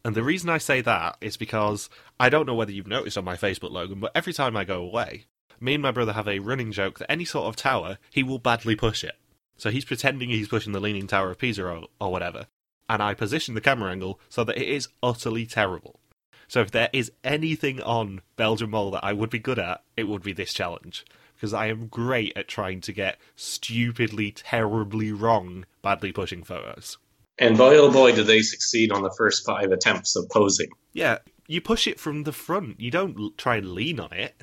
[0.05, 3.25] And the reason I say that is because I don't know whether you've noticed on
[3.25, 5.25] my Facebook, Logan, but every time I go away,
[5.59, 8.39] me and my brother have a running joke that any sort of tower, he will
[8.39, 9.15] badly push it.
[9.57, 12.47] So he's pretending he's pushing the Leaning Tower of Pisa or, or whatever.
[12.87, 15.99] And I position the camera angle so that it is utterly terrible.
[16.47, 20.07] So if there is anything on Belgium Mole that I would be good at, it
[20.07, 21.05] would be this challenge.
[21.35, 26.97] Because I am great at trying to get stupidly, terribly wrong, badly pushing photos.
[27.39, 30.69] And boy, oh boy, did they succeed on the first five attempts of posing.
[30.93, 32.79] Yeah, you push it from the front.
[32.79, 34.41] You don't try and lean on it.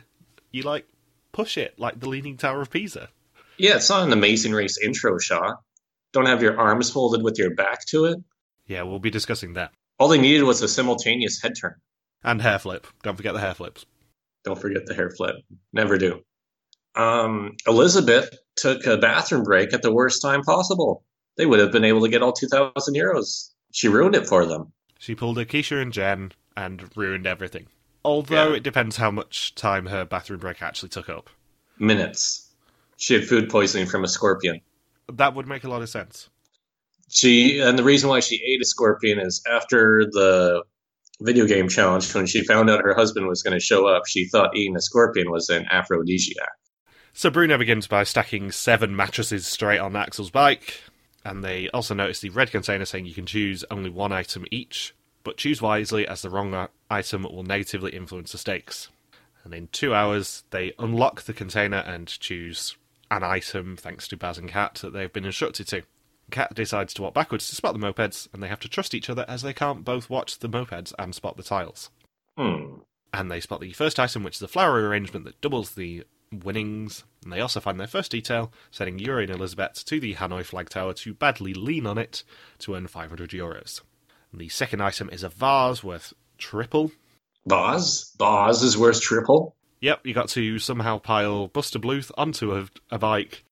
[0.53, 0.87] You like
[1.33, 3.09] push it like the Leaning Tower of Pisa.
[3.59, 5.57] Yeah, it's not an Amazing Race intro shot.
[6.13, 8.19] Don't have your arms folded with your back to it.
[8.67, 9.73] Yeah, we'll be discussing that.
[9.99, 11.75] All they needed was a simultaneous head turn.
[12.23, 12.87] And hair flip.
[13.03, 13.85] Don't forget the hair flips.
[14.45, 15.37] Don't forget the hair flip.
[15.73, 16.23] Never do.
[16.95, 21.05] Um, Elizabeth took a bathroom break at the worst time possible.
[21.37, 23.51] They would have been able to get all 2,000 euros.
[23.73, 24.73] She ruined it for them.
[24.99, 27.67] She pulled a Keisha and Jen and ruined everything.
[28.05, 28.57] Although Yeah.
[28.57, 31.29] it depends how much time her bathroom break actually took up.
[31.79, 32.49] Minutes.
[32.97, 34.61] She had food poisoning from a scorpion.
[35.13, 36.29] That would make a lot of sense.
[37.11, 40.63] She and the reason why she ate a scorpion is after the
[41.21, 44.27] video game challenge when she found out her husband was going to show up, she
[44.27, 46.49] thought eating a scorpion was an aphrodisiac.
[47.13, 50.81] So Bruno begins by stacking seven mattresses straight on Axel's bike,
[51.25, 54.95] and they also notice the red container saying you can choose only one item each,
[55.23, 58.91] but choose wisely as the wrong item will negatively influence the stakes.
[59.43, 62.77] And in two hours, they unlock the container and choose
[63.11, 65.83] an item thanks to Baz and Kat that they've been instructed to.
[66.31, 69.11] Kat decides to walk backwards to spot the mopeds, and they have to trust each
[69.11, 71.91] other as they can't both watch the mopeds and spot the tiles
[72.37, 72.79] Hmm.
[73.13, 76.05] and they spot the first item, which is a flower arrangement that doubles the
[76.41, 77.05] winnings.
[77.23, 80.69] And they also find their first detail, sending Yuri and Elizabeth to the Hanoi flag
[80.69, 82.25] tower to badly lean on it
[82.61, 83.81] to earn 500 euros.
[84.33, 86.91] And the second item is a vase worth triple.
[87.47, 88.13] Boz?
[88.19, 89.55] Boz is worth triple.
[89.81, 93.45] Yep, you got to somehow pile Buster Bluth onto a, a bike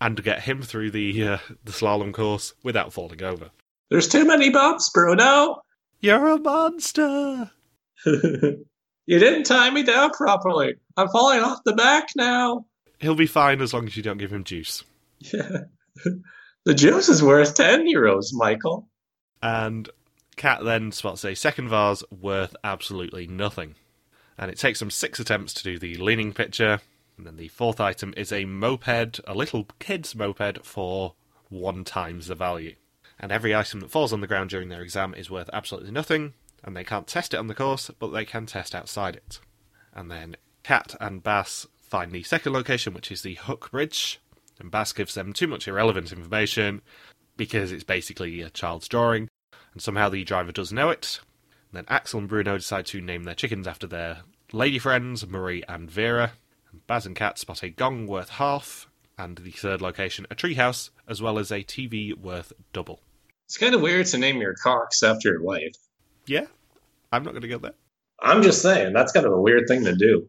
[0.00, 3.50] and get him through the uh, the slalom course without falling over.
[3.90, 5.62] There's too many bumps, Bruno.
[6.00, 7.50] You're a monster!
[9.10, 10.76] you didn't tie me down properly.
[10.96, 12.64] I'm falling off the back now.
[13.00, 14.84] He'll be fine as long as you don't give him juice.
[15.18, 15.64] Yeah.
[16.64, 18.88] the juice is worth 10 euros, Michael.
[19.42, 19.88] and
[20.36, 23.74] Kat then spots a second vase worth absolutely nothing.
[24.38, 26.80] And it takes them six attempts to do the leaning picture,
[27.18, 31.14] and then the fourth item is a moped, a little kid's moped, for
[31.48, 32.76] one times the value.
[33.18, 36.34] And every item that falls on the ground during their exam is worth absolutely nothing,
[36.62, 39.40] and they can't test it on the course, but they can test outside it.
[39.92, 44.20] And then Kat and Baz find the second location, which is the Huc Bridge,
[44.58, 46.82] and Baz gives them too much irrelevant information
[47.36, 49.28] because it's basically a child's drawing,
[49.72, 51.20] and somehow the driver does know it.
[51.72, 55.64] And then Axel and Bruno decide to name their chickens after their lady friends, Marie
[55.68, 56.32] and Vera.
[56.70, 60.90] And Baz and Kat spot a gong worth half, and the third location, a treehouse,
[61.08, 63.00] as well as a TV worth double.
[63.46, 65.74] It's kind of weird to name your cocks after your wife.
[66.26, 66.46] Yeah,
[67.12, 67.74] I'm not going to go there.
[68.22, 70.28] I'm just saying, that's kind of a weird thing to do.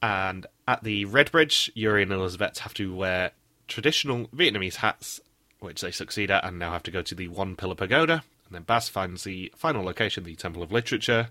[0.00, 3.32] And at the Red Bridge, Yuri and Elizabeth have to wear
[3.66, 5.20] traditional Vietnamese hats,
[5.58, 8.22] which they succeed at, and now have to go to the One Pillar Pagoda.
[8.46, 11.30] And then Baz finds the final location, the Temple of Literature,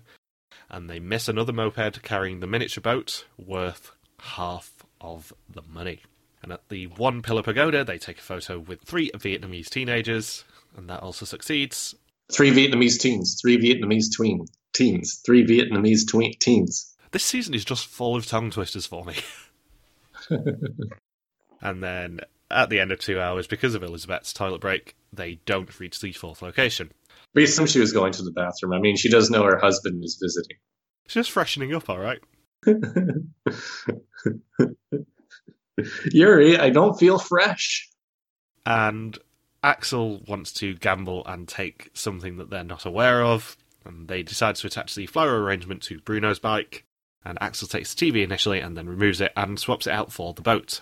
[0.70, 6.02] and they miss another moped carrying the miniature boat worth half of the money.
[6.42, 10.44] And at the One Pillar Pagoda, they take a photo with three Vietnamese teenagers,
[10.76, 11.94] and that also succeeds.
[12.32, 16.94] Three Vietnamese teens, three Vietnamese tween teens, three Vietnamese tween teens.
[17.10, 19.14] This season is just full of tongue twisters for me.
[21.62, 25.80] and then at the end of two hours, because of Elizabeth's toilet break, they don't
[25.80, 26.92] reach the fourth location.
[27.34, 28.72] We assume she was going to the bathroom.
[28.72, 30.56] I mean, she does know her husband is visiting.
[31.06, 32.20] She's just freshening up, all right.
[36.12, 37.88] Yuri, I don't feel fresh.
[38.66, 39.18] And
[39.68, 43.54] Axel wants to gamble and take something that they're not aware of,
[43.84, 46.86] and they decide to attach the flower arrangement to Bruno's bike.
[47.22, 50.32] And Axel takes the TV initially and then removes it and swaps it out for
[50.32, 50.80] the boat.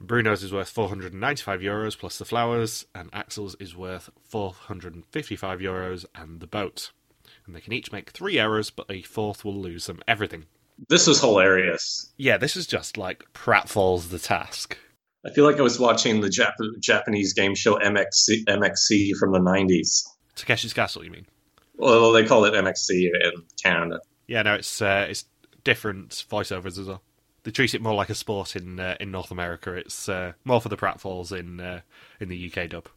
[0.00, 6.40] Bruno's is worth 495 euros plus the flowers, and Axel's is worth 455 euros and
[6.40, 6.90] the boat.
[7.44, 10.46] And they can each make three errors, but a fourth will lose them everything.
[10.88, 12.10] This is hilarious.
[12.16, 14.78] Yeah, this is just like pratfalls the task.
[15.24, 19.38] I feel like I was watching the Jap- Japanese game show MXC, MXC from the
[19.38, 20.04] 90s.
[20.36, 21.26] Takeshi's Castle, you mean?
[21.76, 24.00] Well, they call it MXC in Canada.
[24.26, 25.24] Yeah, no, it's uh, it's
[25.64, 27.02] different voiceovers as well.
[27.44, 29.74] They treat it more like a sport in uh, in North America.
[29.74, 31.80] It's uh, more for the pratfalls in uh,
[32.20, 32.88] in the UK dub.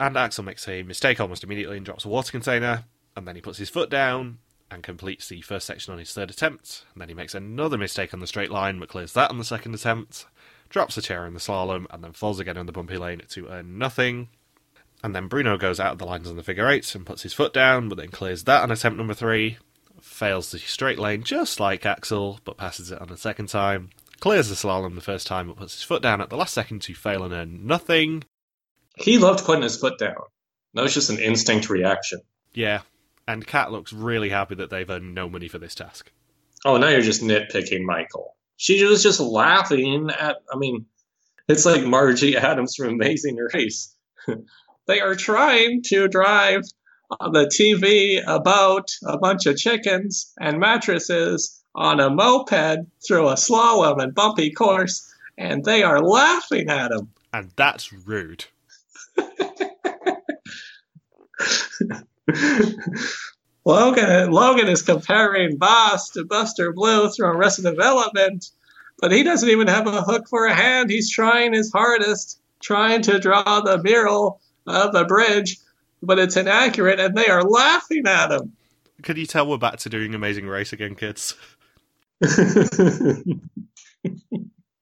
[0.00, 2.84] And Axel makes a mistake almost immediately and drops a water container,
[3.16, 4.38] and then he puts his foot down
[4.70, 6.84] and completes the first section on his third attempt.
[6.92, 9.44] And then he makes another mistake on the straight line, but clears that on the
[9.44, 10.26] second attempt,
[10.72, 13.48] drops a chair in the slalom, and then falls again in the bumpy lane to
[13.48, 14.28] earn nothing.
[15.04, 17.34] And then Bruno goes out of the lines on the figure eight and puts his
[17.34, 19.58] foot down, but then clears that on attempt number three,
[20.00, 24.48] fails the straight lane just like Axel, but passes it on the second time, clears
[24.48, 26.94] the slalom the first time, but puts his foot down at the last second to
[26.94, 28.24] fail and earn nothing.
[28.96, 30.22] He loved putting his foot down.
[30.74, 32.20] That was just an instinct reaction.
[32.54, 32.82] Yeah,
[33.26, 36.10] and Kat looks really happy that they've earned no money for this task.
[36.64, 38.36] Oh, now you're just nitpicking Michael.
[38.62, 40.86] She was just laughing at, I mean,
[41.48, 43.92] it's like Margie Adams from Amazing Race.
[44.86, 46.62] they are trying to drive
[47.18, 53.34] on the TV about a bunch of chickens and mattresses on a moped through a
[53.34, 57.10] slalom and bumpy course, and they are laughing at him.
[57.32, 58.44] And that's rude.
[63.64, 68.44] Logan Logan is comparing Baz to Buster Bluth through Arrested Development,
[68.98, 70.90] but he doesn't even have a hook for a hand.
[70.90, 75.58] He's trying his hardest, trying to draw the mural of the bridge,
[76.02, 78.52] but it's inaccurate, and they are laughing at him.
[79.02, 81.34] Could you tell we're back to doing Amazing Race again, kids?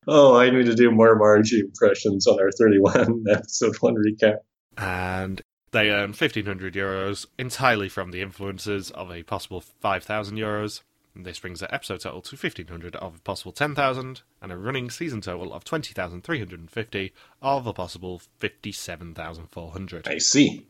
[0.07, 4.39] oh, I need to do more Margie impressions on our 31 episode 1 recap.
[4.77, 10.83] And they earn 1,500 euros entirely from the influences of a possible 5,000 euros.
[11.15, 15.21] This brings their episode total to 1,500 of a possible 10,000, and a running season
[15.21, 20.09] total of 20,350 of a possible 57,400.
[20.09, 20.67] I see.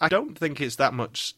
[0.00, 1.34] I don't think it's that much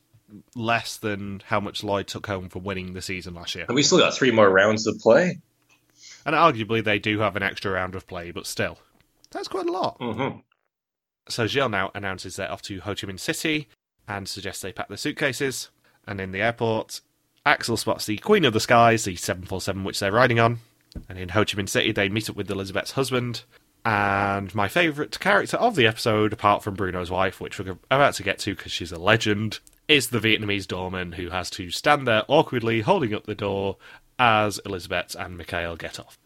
[0.54, 3.66] less than how much Lloyd took home from winning the season last year.
[3.68, 5.38] And we still got three more rounds to play.
[6.24, 8.78] And arguably, they do have an extra round of play, but still,
[9.30, 9.98] that's quite a lot.
[9.98, 10.38] Mm-hmm.
[11.28, 13.68] So Gilles now announces they're off to Ho Chi Minh City
[14.06, 15.70] and suggests they pack their suitcases.
[16.06, 17.00] And in the airport,
[17.46, 20.58] Axel spots the Queen of the Skies, the 747 which they're riding on.
[21.08, 23.42] And in Ho Chi Minh City, they meet up with Elizabeth's husband.
[23.84, 28.22] And my favourite character of the episode, apart from Bruno's wife, which we're about to
[28.22, 32.22] get to because she's a legend, is the Vietnamese doorman who has to stand there
[32.28, 33.76] awkwardly holding up the door
[34.18, 36.18] as Elizabeth and Mikhail get off.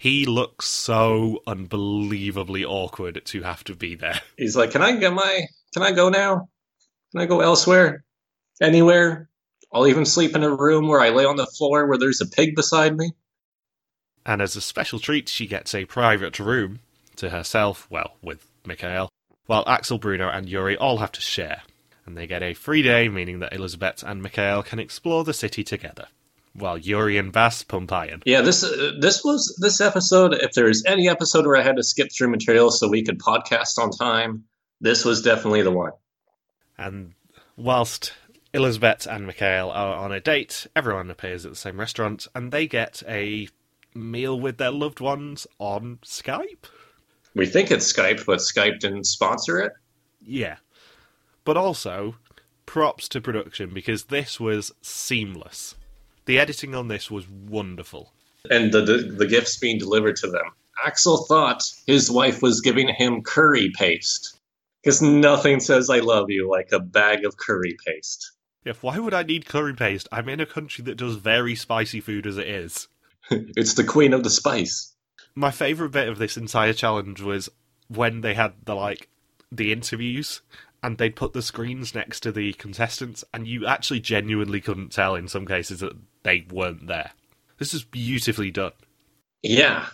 [0.00, 4.18] He looks so unbelievably awkward to have to be there.
[4.38, 5.42] He's like, "Can I get my?
[5.74, 6.48] Can I go now?
[7.12, 8.02] Can I go elsewhere?
[8.62, 9.28] Anywhere?
[9.70, 12.26] I'll even sleep in a room where I lay on the floor where there's a
[12.26, 13.12] pig beside me."
[14.24, 16.78] And as a special treat, she gets a private room
[17.16, 19.10] to herself, well, with Mikhail,
[19.44, 21.60] while Axel, Bruno, and Yuri all have to share.
[22.06, 25.62] And they get a free day, meaning that Elizabeth and Mikhail can explore the city
[25.62, 26.08] together
[26.54, 28.22] while Yuri and Baz pump iron.
[28.24, 30.34] Yeah, this uh, this was this episode.
[30.34, 33.78] If there's any episode where I had to skip through material so we could podcast
[33.78, 34.44] on time,
[34.80, 35.92] this was definitely the one.
[36.76, 37.14] And
[37.56, 38.12] whilst
[38.52, 42.66] Elizabeth and Mikhail are on a date, everyone appears at the same restaurant, and they
[42.66, 43.48] get a
[43.94, 46.66] meal with their loved ones on Skype.
[47.34, 49.72] We think it's Skype, but Skype didn't sponsor it.
[50.20, 50.56] Yeah,
[51.44, 52.16] but also
[52.66, 55.76] props to production because this was seamless.
[56.30, 58.12] The editing on this was wonderful.
[58.48, 60.44] And the, the, the gifts being delivered to them.
[60.86, 64.38] Axel thought his wife was giving him curry paste.
[64.80, 68.30] Because nothing says I love you like a bag of curry paste.
[68.64, 70.06] Yeah, why would I need curry paste?
[70.12, 72.86] I'm in a country that does very spicy food as it is.
[73.32, 74.94] it's the queen of the spice.
[75.34, 77.48] My favourite bit of this entire challenge was
[77.88, 79.08] when they had the like
[79.50, 80.42] the interviews
[80.82, 85.14] and they'd put the screens next to the contestants, and you actually genuinely couldn't tell
[85.14, 87.12] in some cases that they weren't there.
[87.58, 88.72] This is beautifully done.
[89.42, 89.86] Yeah,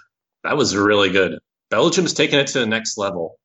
[0.45, 1.39] that was really good.
[1.71, 3.39] Belgium's taking it to the next level.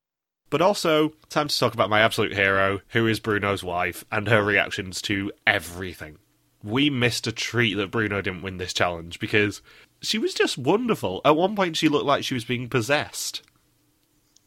[0.49, 4.43] But also, time to talk about my absolute hero, who is Bruno's wife, and her
[4.43, 6.17] reactions to everything.
[6.63, 9.61] We missed a treat that Bruno didn't win this challenge because
[10.01, 11.21] she was just wonderful.
[11.23, 13.41] At one point, she looked like she was being possessed,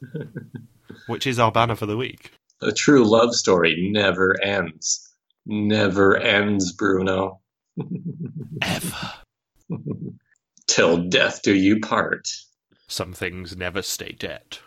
[1.07, 2.30] which is our banner for the week.
[2.63, 5.15] A true love story never ends.
[5.47, 7.41] Never ends, Bruno.
[8.63, 9.13] Ever.
[10.67, 12.29] Till death do you part.
[12.87, 14.59] Some things never stay dead.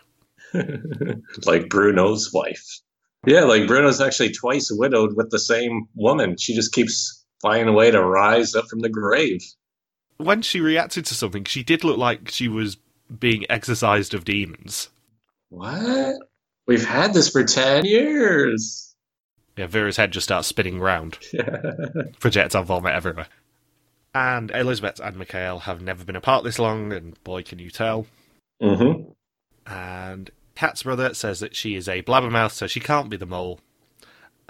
[1.44, 2.80] like Bruno's wife.
[3.26, 6.36] Yeah, like Bruno's actually twice widowed with the same woman.
[6.38, 9.42] She just keeps finding a way to rise up from the grave.
[10.16, 12.76] When she reacted to something, she did look like she was
[13.18, 14.88] being exorcised of demons.
[15.48, 16.16] What?
[16.68, 18.94] We've had this for 10 years.
[19.56, 21.18] Yeah, Vera's head just starts spinning round.
[22.20, 23.26] Projectile vomit everywhere.
[24.14, 28.06] And Elizabeth and Mikhail have never been apart this long, and boy, can you tell.
[28.62, 29.10] Mm-hmm.
[29.72, 33.60] And Kat's brother says that she is a blabbermouth, so she can't be the mole.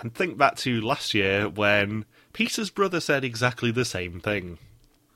[0.01, 4.59] And think back to last year when Peter's brother said exactly the same thing.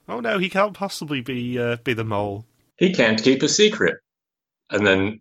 [0.09, 2.45] Oh no, he can't possibly be uh, be the mole.
[2.77, 3.99] He can't keep a secret.
[4.71, 5.21] And then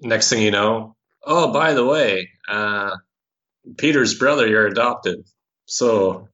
[0.00, 0.94] next thing you know,
[1.24, 2.96] oh, by the way, uh,
[3.76, 5.24] Peter's brother, you're adopted.
[5.66, 6.28] So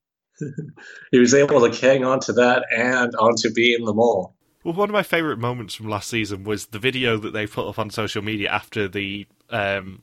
[1.11, 4.35] he was able to hang on to that and onto being the mole.
[4.65, 7.69] Well, one of my favourite moments from last season was the video that they put
[7.69, 10.03] up on social media after the um,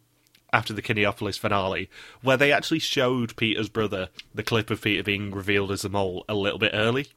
[0.54, 1.90] after the Kinepolis finale,
[2.22, 6.24] where they actually showed Peter's brother the clip of Peter being revealed as the mole
[6.30, 7.08] a little bit early,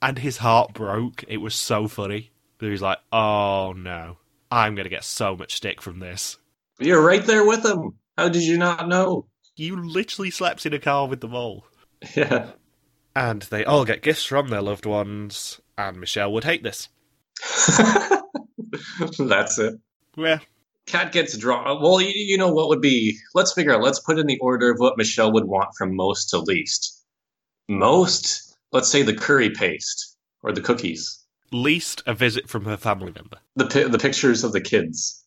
[0.00, 1.24] and his heart broke.
[1.26, 2.30] It was so funny.
[2.60, 4.18] He was like, "Oh no,
[4.52, 6.38] I'm going to get so much stick from this."
[6.84, 7.94] You're right there with him.
[8.16, 9.26] How did you not know?
[9.56, 11.64] You literally slept in a car with the mole.
[12.14, 12.50] Yeah.
[13.14, 16.88] And they all get gifts from their loved ones, and Michelle would hate this.
[19.18, 19.74] That's it.
[20.16, 20.38] Yeah.
[20.86, 21.80] Kat gets drawn.
[21.82, 23.16] Well, you, you know what would be.
[23.34, 23.82] Let's figure out.
[23.82, 27.04] Let's put in the order of what Michelle would want from most to least.
[27.68, 31.18] Most, let's say the curry paste or the cookies.
[31.52, 33.38] Least a visit from her family member.
[33.56, 35.21] The pi- the pictures of the kids.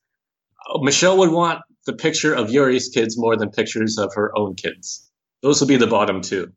[0.82, 5.10] Michelle would want the picture of Yuri's kids more than pictures of her own kids.
[5.42, 6.52] Those would be the bottom two.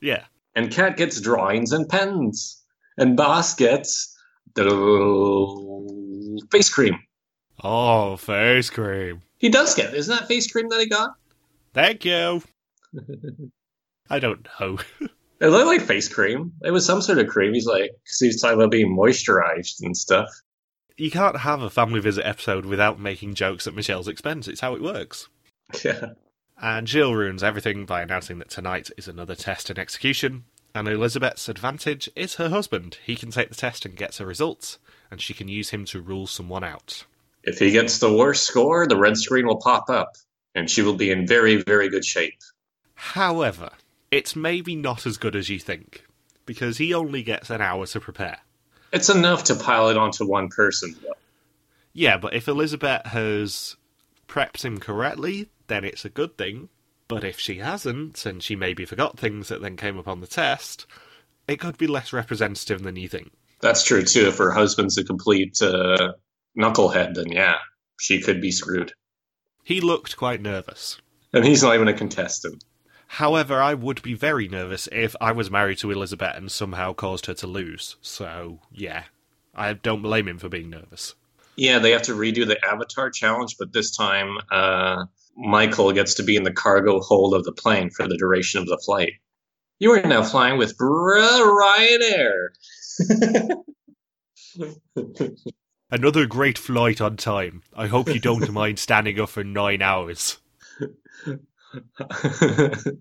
[0.00, 0.24] Yeah.
[0.54, 2.62] And Kat gets drawings and pens.
[2.96, 4.16] And Baz gets
[6.50, 6.98] face cream.
[7.62, 9.22] Oh, face cream.
[9.38, 9.94] He does get.
[9.94, 11.10] Isn't that face cream that he got?
[11.72, 12.42] Thank you.
[14.10, 14.78] I don't know.
[15.40, 16.52] It looked like face cream.
[16.62, 17.52] It was some sort of cream.
[17.52, 20.28] He's like, because he's talking about being moisturized and stuff.
[20.96, 24.46] You can't have a family visit episode without making jokes at Michelle's expense.
[24.46, 25.28] It's how it works.
[25.84, 26.10] Yeah.
[26.60, 30.44] And Gilles ruins everything by announcing that tonight is another test and execution.
[30.72, 32.98] And Elizabeth's advantage is her husband.
[33.04, 34.78] He can take the test and gets her results,
[35.10, 37.04] and she can use him to rule someone out.
[37.42, 40.16] If he gets the worst score, the red screen will pop up,
[40.54, 42.38] and she will be in very, very good shape.
[42.94, 43.70] However,
[44.10, 46.04] it's maybe not as good as you think,
[46.46, 48.38] because he only gets an hour to prepare.
[48.94, 51.14] It's enough to pile it onto one person, though.
[51.92, 53.76] Yeah, but if Elizabeth has
[54.28, 56.68] prepped him correctly, then it's a good thing.
[57.08, 60.28] But if she hasn't, and she maybe forgot things that then came up on the
[60.28, 60.86] test,
[61.48, 63.32] it could be less representative than you think.
[63.60, 64.28] That's true too.
[64.28, 66.12] If her husband's a complete uh,
[66.56, 67.56] knucklehead, then yeah,
[67.98, 68.92] she could be screwed.
[69.64, 70.98] He looked quite nervous.
[71.32, 72.62] And he's not even a contestant.
[73.14, 77.26] However, I would be very nervous if I was married to Elizabeth and somehow caused
[77.26, 77.94] her to lose.
[78.02, 79.04] So, yeah,
[79.54, 81.14] I don't blame him for being nervous.
[81.54, 85.04] Yeah, they have to redo the Avatar challenge, but this time uh,
[85.36, 88.66] Michael gets to be in the cargo hold of the plane for the duration of
[88.66, 89.12] the flight.
[89.78, 92.48] You are now flying with Ryanair.
[95.88, 97.62] Another great flight on time.
[97.76, 100.38] I hope you don't mind standing up for nine hours.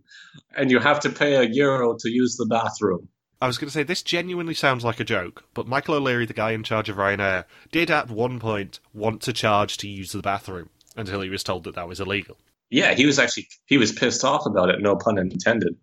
[0.55, 3.07] and you have to pay a euro to use the bathroom.
[3.41, 6.33] I was going to say, this genuinely sounds like a joke, but Michael O'Leary, the
[6.33, 10.21] guy in charge of Ryanair, did at one point want to charge to use the
[10.21, 12.37] bathroom until he was told that that was illegal.
[12.69, 14.81] Yeah, he was actually he was pissed off about it.
[14.81, 15.75] No pun intended.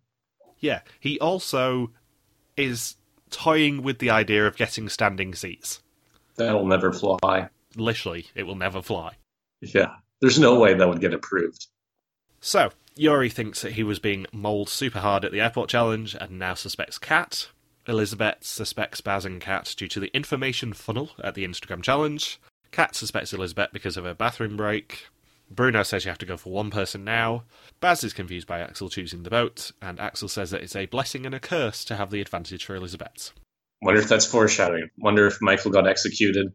[0.59, 1.91] Yeah, he also
[2.57, 2.97] is
[3.31, 5.83] toying with the idea of getting standing seats.
[6.37, 7.49] That'll never fly.
[7.77, 9.13] Literally, it will never fly.
[9.61, 11.67] Yeah, there's no way that would get approved.
[12.41, 12.71] So,
[13.01, 16.53] Yuri thinks that he was being mauled super hard at the airport challenge and now
[16.53, 17.49] suspects Kat.
[17.89, 22.39] Elizabeth suspects Baz and Kat due to the information funnel at the Instagram challenge.
[22.73, 25.07] Kat suspects Elizabeth because of her bathroom break.
[25.51, 27.45] Bruno says you have to go for one person now.
[27.81, 31.25] Baz is confused by Axel choosing the boat, and Axel says that it's a blessing
[31.25, 33.33] and a curse to have the advantage for Elizabeth.
[33.81, 34.91] Wonder if that's foreshadowing.
[34.99, 36.53] Wonder if Michael got executed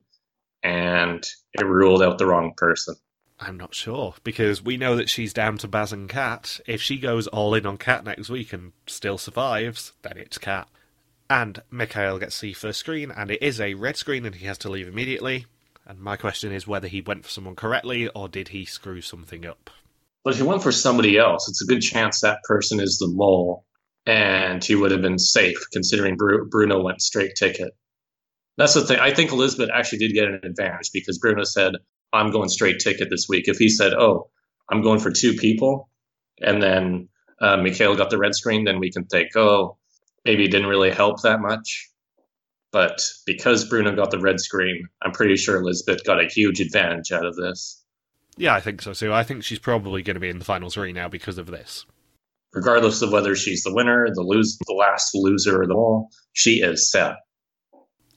[0.62, 2.93] and it ruled out the wrong person.
[3.40, 6.60] I'm not sure, because we know that she's down to Baz and Kat.
[6.66, 10.70] If she goes all in on Kat next week and still survives, then it's Kat.
[11.30, 14.58] And Mikhail gets the first screen, and it is a red screen, and he has
[14.60, 15.48] to leave immediately.
[15.86, 19.46] And my question is whether he went for someone correctly, or did he screw something
[19.46, 19.70] up?
[20.24, 23.08] But if he went for somebody else, it's a good chance that person is the
[23.08, 23.66] mole,
[24.06, 27.76] and he would have been safe considering Bru- Bruno went straight ticket.
[28.58, 29.00] That's the thing.
[29.00, 31.74] I think Elizabeth actually did get an advantage because Bruno said,
[32.16, 33.47] I'm going straight ticket this week.
[33.47, 34.30] If he said, Oh,
[34.70, 35.89] I'm going for two people,
[36.41, 37.09] and then
[37.39, 39.78] uh, Mikhail got the red screen, then we can think, Oh,
[40.24, 41.89] maybe it didn't really help that much.
[42.72, 47.11] But because Bruno got the red screen, I'm pretty sure Elizabeth got a huge advantage
[47.11, 47.82] out of this.
[48.38, 49.13] Yeah, I think so too.
[49.13, 51.86] I think she's probably going to be in the final three now because of this.
[52.53, 56.61] Regardless of whether she's the winner, the lose, the last loser, or the all, she
[56.61, 57.16] is set.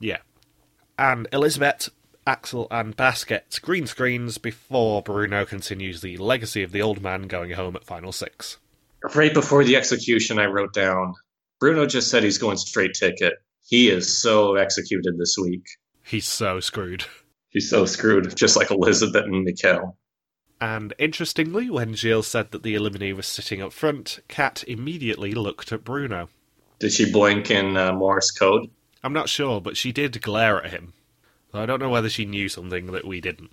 [0.01, 0.19] Yeah.
[0.99, 1.91] And Elizabeth
[2.29, 7.23] Axel and Baz get green screens before Bruno continues the legacy of the old man
[7.23, 8.59] going home at final six.
[9.15, 11.15] Right before the execution, I wrote down
[11.59, 13.33] Bruno just said he's going straight ticket.
[13.67, 15.65] He is so executed this week.
[16.05, 17.07] He's so screwed.
[17.49, 19.95] He's so screwed, just like Elizabeth and Mikkel.
[20.61, 25.73] And interestingly, when Gilles said that the Elimine was sitting up front, Kat immediately looked
[25.73, 26.29] at Bruno.
[26.79, 28.69] Did she blink in uh, Morse code?
[29.03, 30.93] I'm not sure, but she did glare at him.
[31.53, 33.53] I don't know whether she knew something that we didn't.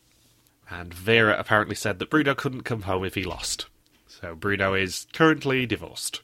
[0.70, 3.68] And Vera apparently said that Bruno couldn't come home if he lost.
[4.08, 6.22] So Bruno is currently divorced.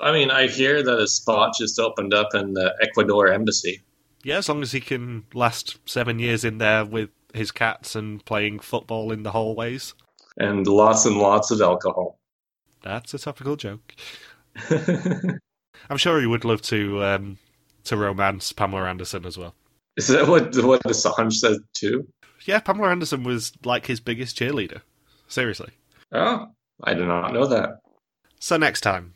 [0.00, 3.82] I mean, I hear that a spot just opened up in the Ecuador embassy.
[4.22, 8.24] Yeah, as long as he can last seven years in there with his cats and
[8.24, 9.94] playing football in the hallways.
[10.36, 12.18] And lots and lots of alcohol.
[12.82, 13.94] That's a topical joke.
[14.70, 17.38] I'm sure he would love to um,
[17.84, 19.54] to romance Pamela Anderson as well.
[19.98, 22.06] Is that what what Assange said too?
[22.44, 24.82] Yeah, Pamela Anderson was like his biggest cheerleader.
[25.26, 25.72] Seriously.
[26.12, 26.46] Oh,
[26.84, 27.80] I did not know that.
[28.38, 29.14] So next time,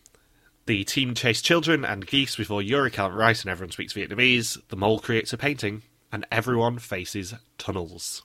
[0.66, 4.60] the team chase children and geese before Yuri can't write and everyone speaks Vietnamese.
[4.70, 8.24] The mole creates a painting, and everyone faces tunnels.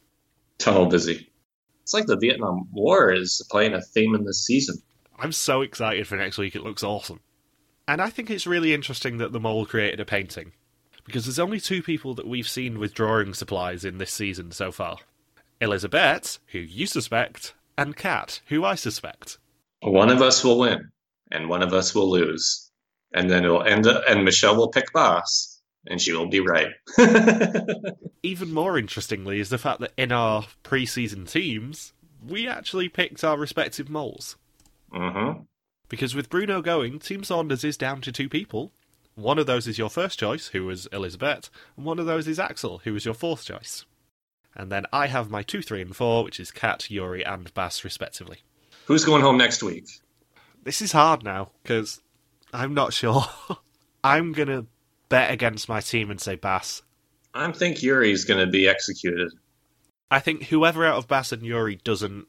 [0.58, 1.30] Tunnel busy.
[1.84, 4.82] It's like the Vietnam War is playing a theme in this season.
[5.20, 6.56] I'm so excited for next week.
[6.56, 7.20] It looks awesome.
[7.88, 10.54] And I think it's really interesting that the mole created a painting.
[11.08, 14.72] Because there's only two people that we've seen with drawing supplies in this season so
[14.72, 14.98] far
[15.60, 19.40] Elizabeth, who you suspect, and Kat, who I suspect.
[19.82, 20.92] One of us will win,
[21.32, 22.70] and one of us will lose.
[23.14, 26.74] And then it'll end up, and Michelle will pick Baz, and she will be right.
[28.24, 31.94] Even more interestingly is the fact that in our pre-season teams,
[32.28, 34.36] we actually picked our respective moles.
[34.94, 35.42] mm-hmm.
[35.90, 38.74] Because with Bruno going, Team Saunders is down to two people.
[39.18, 42.38] One of those is your first choice, who was Elizabeth, and one of those is
[42.38, 43.84] Axel, who was your fourth choice.
[44.56, 47.84] And then I have my two, three, and four, which is Kat, Yuri, and Baz,
[47.84, 48.44] respectively.
[48.86, 49.90] Who's going home next week?
[50.64, 52.00] This is hard now, because
[52.54, 53.24] I'm not sure.
[54.04, 54.68] I'm going to
[55.10, 56.84] bet against my team and say Baz.
[57.34, 59.32] I think Yuri's going to be executed.
[60.12, 62.28] I think whoever out of Baz and Yuri doesn't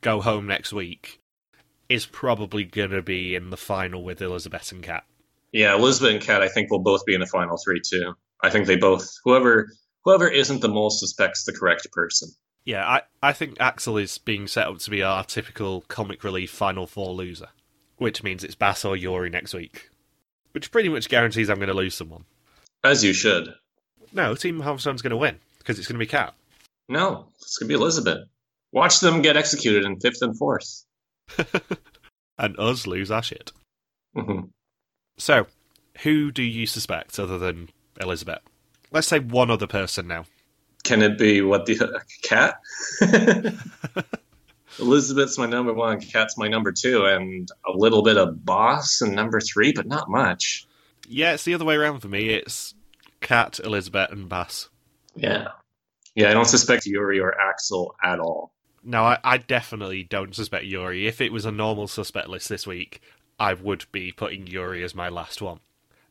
[0.00, 1.20] go home next week
[1.88, 5.04] is probably going to be in the final with Elizabeth and Kat.
[5.54, 8.14] Yeah, Elizabeth and Kat, I think will both be in the final three too.
[8.42, 9.68] I think they both whoever
[10.04, 12.30] whoever isn't the most suspects the correct person.
[12.64, 16.50] Yeah, I, I think Axel is being set up to be our typical comic relief
[16.50, 17.50] Final Four loser,
[17.98, 19.90] which means it's Baz or Yuri next week,
[20.50, 22.24] which pretty much guarantees I'm going to lose someone.
[22.82, 23.54] As you should.
[24.12, 26.34] No, Team Halfstone's going to win because it's going to be Kat.
[26.88, 28.26] No, it's gonna be Elizabeth.
[28.72, 30.84] Watch them get executed in fifth and fourth.
[32.38, 33.52] and us lose our shit.
[34.16, 34.50] Mhm.
[35.16, 35.46] So,
[36.02, 38.40] who do you suspect other than Elizabeth?
[38.90, 40.24] Let's say one other person now.
[40.82, 42.60] Can it be what the uh, cat?
[44.78, 49.14] Elizabeth's my number one, Kat's my number two, and a little bit of Baz and
[49.14, 50.66] number three, but not much.
[51.08, 52.30] Yeah, it's the other way around for me.
[52.30, 52.74] It's
[53.20, 54.68] Kat, Elizabeth, and Baz.
[55.14, 55.48] Yeah.
[56.14, 58.52] Yeah, I don't suspect Yuri or Axel at all.
[58.82, 61.06] No, I, I definitely don't suspect Yuri.
[61.06, 63.00] If it was a normal suspect list this week,
[63.38, 65.60] I would be putting Yuri as my last one.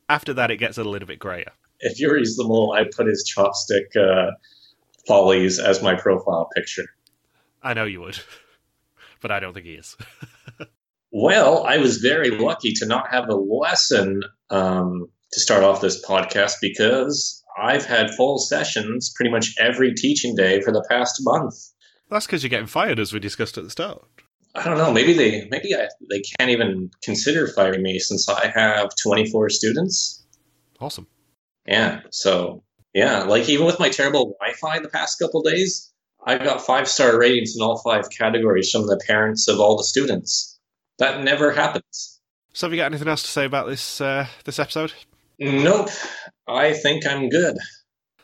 [0.10, 1.52] After that, it gets a little bit grayer.
[1.80, 4.32] If Yuri's the mole, I put his chopstick uh,
[5.08, 6.86] follies as my profile picture.
[7.62, 8.20] I know you would,
[9.22, 9.96] but I don't think he is.
[11.16, 16.04] Well, I was very lucky to not have a lesson um, to start off this
[16.04, 21.54] podcast because I've had full sessions pretty much every teaching day for the past month.
[22.10, 24.04] That's because you're getting fired, as we discussed at the start.
[24.56, 24.92] I don't know.
[24.92, 30.24] Maybe they maybe I, they can't even consider firing me since I have 24 students.
[30.80, 31.08] Awesome.
[31.66, 32.02] Yeah.
[32.12, 35.92] So yeah, like even with my terrible Wi-Fi the past couple days,
[36.26, 39.84] I've got five star ratings in all five categories from the parents of all the
[39.84, 40.60] students.
[41.00, 42.22] That never happens.
[42.54, 44.94] So, have you got anything else to say about this uh, this episode?
[45.40, 45.90] Nope.
[46.48, 47.58] I think I'm good.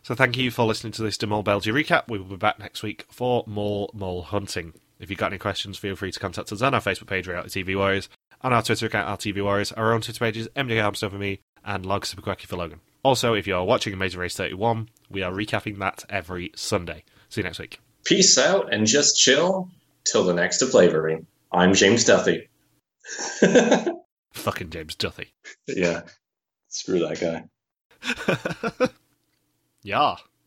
[0.03, 2.03] So, thank you for listening to this De Mol Belgium recap.
[2.07, 4.73] We will be back next week for more mole hunting.
[4.99, 7.63] If you've got any questions, feel free to contact us on our Facebook page, Reality
[7.63, 8.09] TV Warriors,
[8.41, 11.85] on our Twitter account, RTV Warriors, our own Twitter pages, MJ Armstrong for me, and
[11.85, 12.81] Log Super Quacky for Logan.
[13.03, 17.03] Also, if you are watching Amazing Race 31, we are recapping that every Sunday.
[17.29, 17.79] See you next week.
[18.03, 19.69] Peace out and just chill
[20.03, 21.25] till the next flavoring.
[21.51, 22.49] I'm James Duffy.
[24.33, 25.33] Fucking James Duffy.
[25.67, 26.01] yeah.
[26.67, 28.87] Screw that guy.
[29.81, 30.15] yeah.